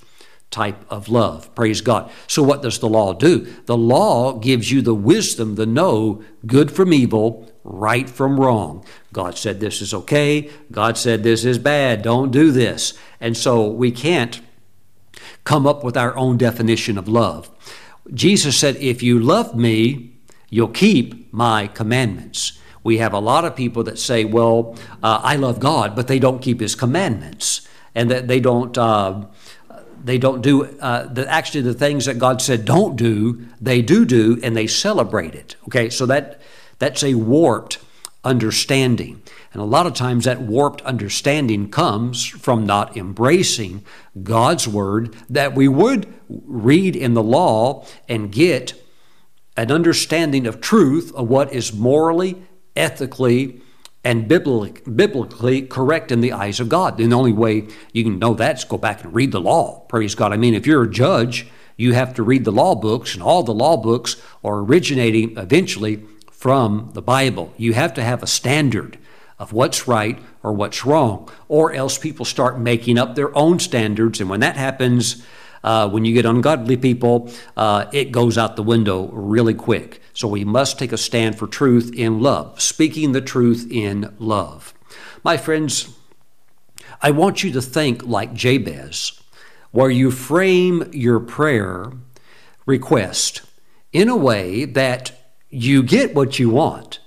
[0.51, 1.53] type of love.
[1.53, 2.09] Praise God.
[2.27, 3.47] So, what does the law do?
[3.65, 8.83] The law gives you the wisdom to know good from evil, right from wrong.
[9.13, 10.49] God said this is okay.
[10.71, 12.01] God said this is bad.
[12.01, 12.93] Don't do this.
[13.19, 14.41] And so, we can't
[15.43, 17.49] come up with our own definition of love.
[18.13, 20.13] Jesus said, If you love me,
[20.49, 22.59] you'll keep my commandments.
[22.83, 26.17] We have a lot of people that say, Well, uh, I love God, but they
[26.17, 27.67] don't keep his commandments.
[27.93, 28.75] And that they don't.
[28.75, 29.25] Uh,
[30.03, 34.05] they don't do uh, the, actually the things that God said don't do, they do
[34.05, 35.55] do, and they celebrate it.
[35.67, 36.39] Okay, so that
[36.79, 37.79] that's a warped
[38.23, 39.21] understanding.
[39.53, 43.83] And a lot of times that warped understanding comes from not embracing
[44.21, 48.73] God's word that we would read in the law and get
[49.57, 52.43] an understanding of truth of what is morally,
[52.75, 53.61] ethically,
[54.03, 56.99] and biblically correct in the eyes of God.
[56.99, 59.81] And the only way you can know that is go back and read the law.
[59.89, 60.31] Praise God.
[60.31, 63.43] I mean, if you're a judge, you have to read the law books, and all
[63.43, 67.53] the law books are originating eventually from the Bible.
[67.57, 68.97] You have to have a standard
[69.37, 74.19] of what's right or what's wrong, or else people start making up their own standards.
[74.21, 75.23] And when that happens,
[75.63, 80.01] uh, when you get ungodly people, uh, it goes out the window really quick.
[80.13, 84.73] So we must take a stand for truth in love, speaking the truth in love.
[85.23, 85.93] My friends,
[87.01, 89.21] I want you to think like Jabez,
[89.71, 91.91] where you frame your prayer
[92.65, 93.41] request
[93.91, 95.11] in a way that
[95.49, 96.99] you get what you want,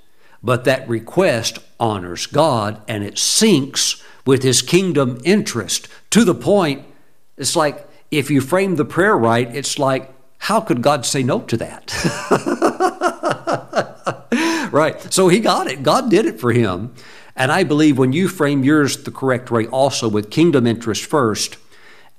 [0.42, 6.84] but that request honors God and it syncs with his kingdom interest to the point
[7.36, 11.40] it's like if you frame the prayer right, it's like, how could God say no
[11.40, 11.90] to that?
[14.72, 15.00] right.
[15.12, 15.82] So he got it.
[15.82, 16.94] God did it for him.
[17.34, 21.56] And I believe when you frame yours the correct way, also with kingdom interest first,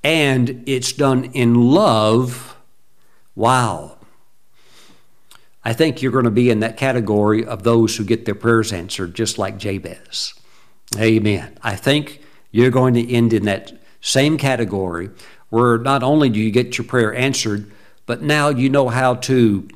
[0.04, 2.58] and it's done in love,
[3.36, 3.98] wow.
[5.64, 8.74] I think you're going to be in that category of those who get their prayers
[8.74, 10.34] answered, just like Jabez.
[10.98, 11.58] Amen.
[11.62, 12.20] I think
[12.52, 15.10] you're going to end in that same category
[15.54, 17.72] where not only do you get your prayer answered,
[18.08, 19.68] but now you know how to.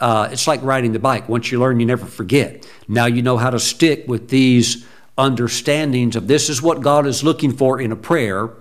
[0.00, 1.28] Uh, it's like riding the bike.
[1.28, 2.66] Once you learn, you never forget.
[2.88, 4.86] Now you know how to stick with these
[5.18, 8.52] understandings of this is what God is looking for in a prayer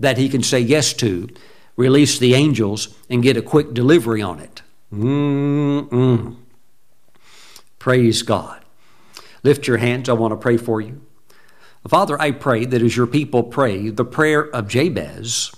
[0.00, 1.28] that He can say yes to,
[1.76, 4.62] release the angels, and get a quick delivery on it.
[4.90, 6.36] Mm-mm.
[7.78, 8.64] Praise God.
[9.42, 10.08] Lift your hands.
[10.08, 11.02] I want to pray for you.
[11.86, 15.52] Father, I pray that as your people pray the prayer of Jabez,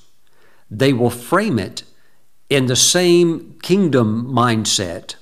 [0.78, 1.84] they will frame it
[2.50, 5.14] in the same kingdom mindset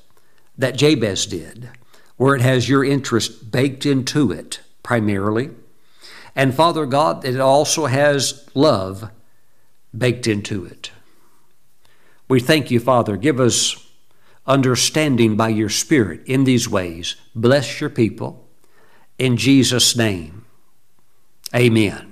[0.57, 1.69] that Jabez did,
[2.17, 5.51] where it has your interest baked into it primarily.
[6.35, 9.11] And Father God, it also has love
[9.97, 10.91] baked into it.
[12.29, 13.17] We thank you, Father.
[13.17, 13.77] Give us
[14.47, 17.17] understanding by your Spirit in these ways.
[17.35, 18.49] Bless your people.
[19.19, 20.47] In Jesus' name,
[21.55, 22.12] amen.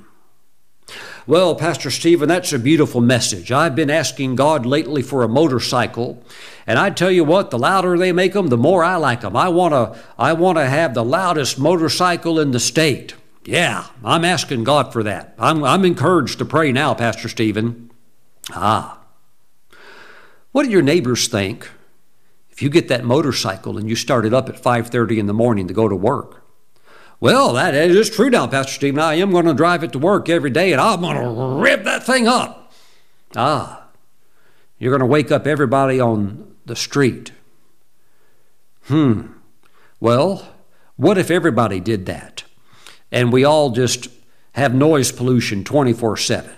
[1.30, 3.52] Well, Pastor Stephen, that's a beautiful message.
[3.52, 6.20] I've been asking God lately for a motorcycle,
[6.66, 9.36] and I tell you what, the louder they make them, the more I like them.
[9.36, 13.14] I want to I want to have the loudest motorcycle in the state.
[13.44, 15.36] Yeah, I'm asking God for that.
[15.38, 17.92] I'm, I'm encouraged to pray now, Pastor Stephen.
[18.50, 18.98] Ah.
[20.50, 21.70] What do your neighbors think
[22.50, 25.68] if you get that motorcycle and you start it up at 5:30 in the morning
[25.68, 26.39] to go to work,
[27.20, 29.00] well, that is true now, Pastor Stephen.
[29.00, 31.84] I am going to drive it to work every day and I'm going to rip
[31.84, 32.72] that thing up.
[33.36, 33.88] Ah,
[34.78, 37.32] you're going to wake up everybody on the street.
[38.84, 39.32] Hmm.
[40.00, 40.48] Well,
[40.96, 42.44] what if everybody did that?
[43.12, 44.08] And we all just
[44.52, 46.50] have noise pollution 24 7.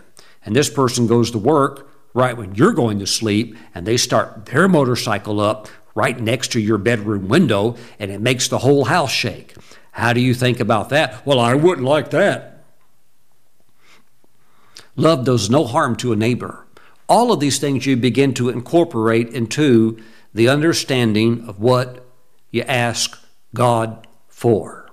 [0.45, 4.47] And this person goes to work right when you're going to sleep and they start
[4.47, 9.11] their motorcycle up right next to your bedroom window and it makes the whole house
[9.13, 9.55] shake.
[9.93, 11.25] How do you think about that?
[11.27, 12.65] Well, I wouldn't like that.
[14.97, 16.67] Love does no harm to a neighbor.
[17.09, 20.03] All of these things you begin to incorporate into
[20.35, 22.07] the understanding of what
[22.51, 23.19] you ask
[23.55, 24.91] God for.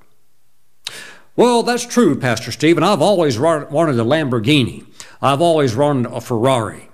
[1.36, 2.84] Well, that's true, Pastor Stephen.
[2.84, 4.86] I've always wanted a Lamborghini.
[5.22, 6.89] I've always wanted a Ferrari.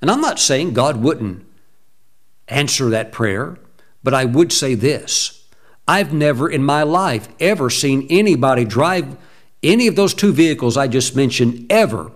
[0.00, 1.46] And I'm not saying God wouldn't
[2.48, 3.56] answer that prayer,
[4.02, 5.45] but I would say this
[5.88, 9.16] I've never in my life ever seen anybody drive
[9.62, 12.10] any of those two vehicles I just mentioned ever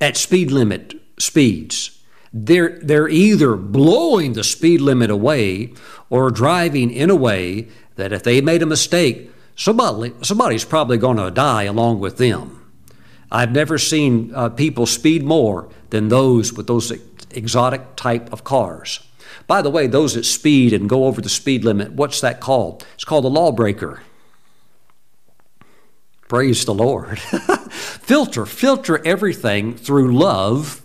[0.00, 1.98] at speed limit speeds.
[2.32, 5.74] They're, they're either blowing the speed limit away
[6.08, 11.18] or driving in a way that if they made a mistake, somebody, somebody's probably going
[11.18, 12.58] to die along with them.
[13.30, 16.92] I've never seen uh, people speed more than those with those
[17.30, 19.00] exotic type of cars.
[19.46, 22.86] By the way, those that speed and go over the speed limit, what's that called?
[22.94, 24.02] It's called a lawbreaker.
[26.28, 27.18] Praise the Lord.
[27.70, 30.82] filter, filter everything through love,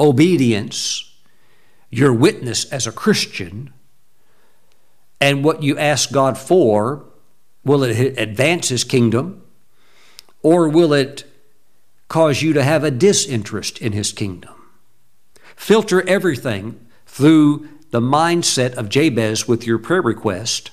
[0.00, 1.14] obedience,
[1.90, 3.72] your witness as a Christian,
[5.20, 7.04] and what you ask God for.
[7.64, 9.42] Will it advance His kingdom,
[10.42, 11.24] or will it
[12.08, 14.54] cause you to have a disinterest in His kingdom?
[15.56, 16.85] Filter everything
[17.16, 20.70] through the mindset of Jabez with your prayer request,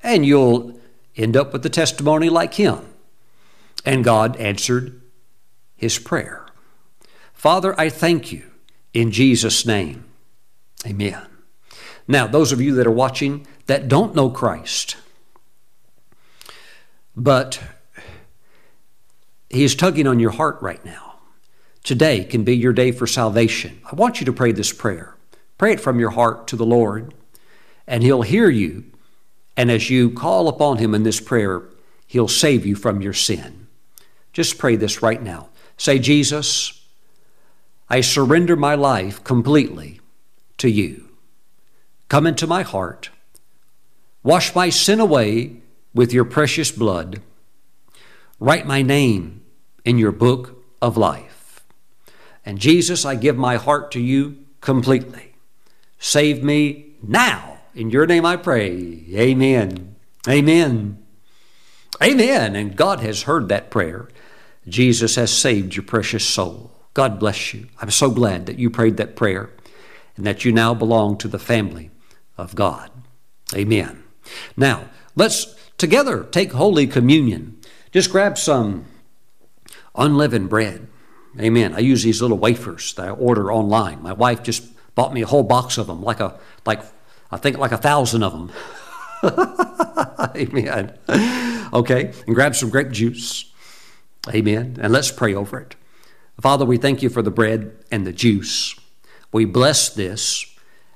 [0.00, 0.78] and you'll
[1.16, 2.86] end up with a testimony like him.
[3.84, 5.00] And God answered
[5.74, 6.46] his prayer.
[7.32, 8.44] Father, I thank you
[8.94, 10.04] in Jesus' name.
[10.86, 11.26] Amen.
[12.06, 14.96] Now, those of you that are watching that don't know Christ,
[17.16, 17.60] but
[19.50, 21.16] He is tugging on your heart right now.
[21.82, 23.80] Today can be your day for salvation.
[23.90, 25.15] I want you to pray this prayer.
[25.58, 27.14] Pray it from your heart to the Lord,
[27.86, 28.84] and He'll hear you.
[29.56, 31.62] And as you call upon Him in this prayer,
[32.06, 33.66] He'll save you from your sin.
[34.32, 35.48] Just pray this right now.
[35.76, 36.86] Say, Jesus,
[37.88, 40.00] I surrender my life completely
[40.58, 41.08] to you.
[42.08, 43.10] Come into my heart.
[44.22, 45.56] Wash my sin away
[45.94, 47.22] with your precious blood.
[48.38, 49.42] Write my name
[49.84, 51.64] in your book of life.
[52.44, 55.35] And Jesus, I give my heart to you completely.
[55.98, 57.58] Save me now.
[57.74, 59.04] In your name I pray.
[59.14, 59.96] Amen.
[60.28, 61.02] Amen.
[62.02, 62.56] Amen.
[62.56, 64.08] And God has heard that prayer.
[64.68, 66.72] Jesus has saved your precious soul.
[66.94, 67.68] God bless you.
[67.80, 69.50] I'm so glad that you prayed that prayer
[70.16, 71.90] and that you now belong to the family
[72.38, 72.90] of God.
[73.54, 74.02] Amen.
[74.56, 77.58] Now, let's together take Holy Communion.
[77.92, 78.86] Just grab some
[79.94, 80.88] unleavened bread.
[81.38, 81.74] Amen.
[81.74, 84.02] I use these little wafers that I order online.
[84.02, 84.64] My wife just
[84.96, 86.82] bought me a whole box of them, like a like
[87.30, 88.52] I think like a thousand of them.
[90.36, 90.98] Amen.
[91.72, 93.52] Okay, and grab some grape juice.
[94.28, 94.78] Amen.
[94.80, 95.76] And let's pray over it.
[96.40, 98.74] Father, we thank you for the bread and the juice.
[99.32, 100.44] We bless this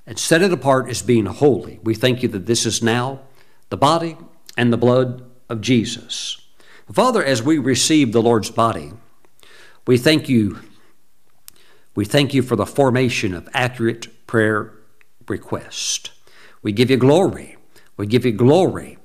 [0.06, 1.78] and set it apart as being holy.
[1.82, 3.20] We thank you that this is now
[3.68, 4.16] the body
[4.56, 6.40] and the blood of Jesus.
[6.92, 8.92] Father, as we receive the Lord's body,
[9.86, 10.58] we thank you.
[11.94, 14.72] We thank you for the formation of accurate prayer
[15.28, 16.12] request.
[16.62, 17.56] We give you glory.
[17.96, 18.98] We give you glory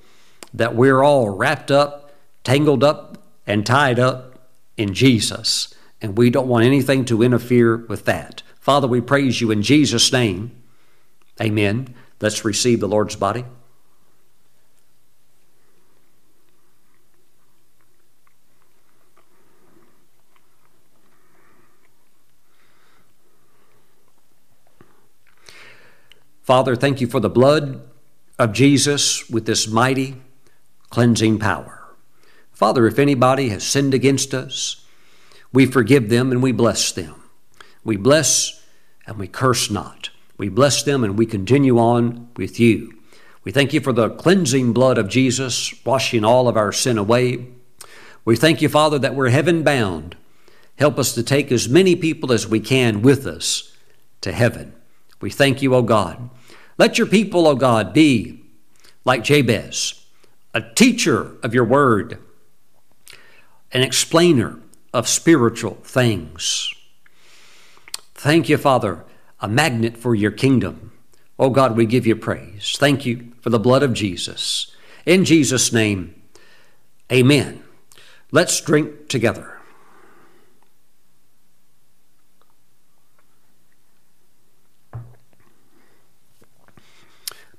[0.54, 2.12] that we're all wrapped up,
[2.44, 5.74] tangled up, and tied up in Jesus.
[6.02, 8.42] And we don't want anything to interfere with that.
[8.60, 10.52] Father, we praise you in Jesus' name.
[11.42, 11.94] Amen.
[12.22, 13.46] Let's receive the Lord's body.
[26.46, 27.82] Father, thank you for the blood
[28.38, 30.22] of Jesus with this mighty
[30.92, 31.84] cleansing power.
[32.52, 34.86] Father, if anybody has sinned against us,
[35.52, 37.16] we forgive them and we bless them.
[37.84, 38.64] We bless
[39.08, 40.12] and we curse not.
[40.38, 42.94] We bless them and we continue on with you.
[43.44, 47.48] We thank you for the cleansing blood of Jesus, washing all of our sin away.
[48.24, 50.16] We thank you, Father, that we're heaven bound.
[50.78, 53.76] Help us to take as many people as we can with us
[54.22, 54.76] to heaven.
[55.22, 56.30] We thank you, O God.
[56.78, 58.44] Let your people, O God, be
[59.06, 60.06] like Jabez,
[60.54, 62.18] a teacher of your word,
[63.72, 64.60] an explainer
[64.94, 66.74] of spiritual things.
[68.14, 69.04] Thank you, Father,
[69.40, 70.92] a magnet for your kingdom.
[71.38, 72.76] Oh God, we give you praise.
[72.78, 74.74] Thank you for the blood of Jesus.
[75.06, 76.16] In Jesus' name,
[77.12, 77.62] amen.
[78.32, 79.55] Let's drink together.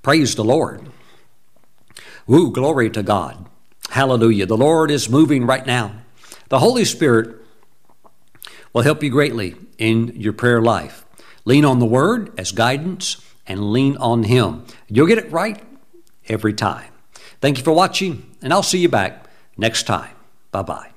[0.07, 0.89] Praise the Lord.
[2.29, 3.47] Woo, glory to God.
[3.91, 4.47] Hallelujah.
[4.47, 5.97] The Lord is moving right now.
[6.49, 7.43] The Holy Spirit
[8.73, 11.05] will help you greatly in your prayer life.
[11.45, 14.65] Lean on the Word as guidance and lean on Him.
[14.87, 15.61] You'll get it right
[16.29, 16.93] every time.
[17.41, 19.27] Thank you for watching, and I'll see you back
[19.57, 20.15] next time.
[20.53, 20.96] Bye bye.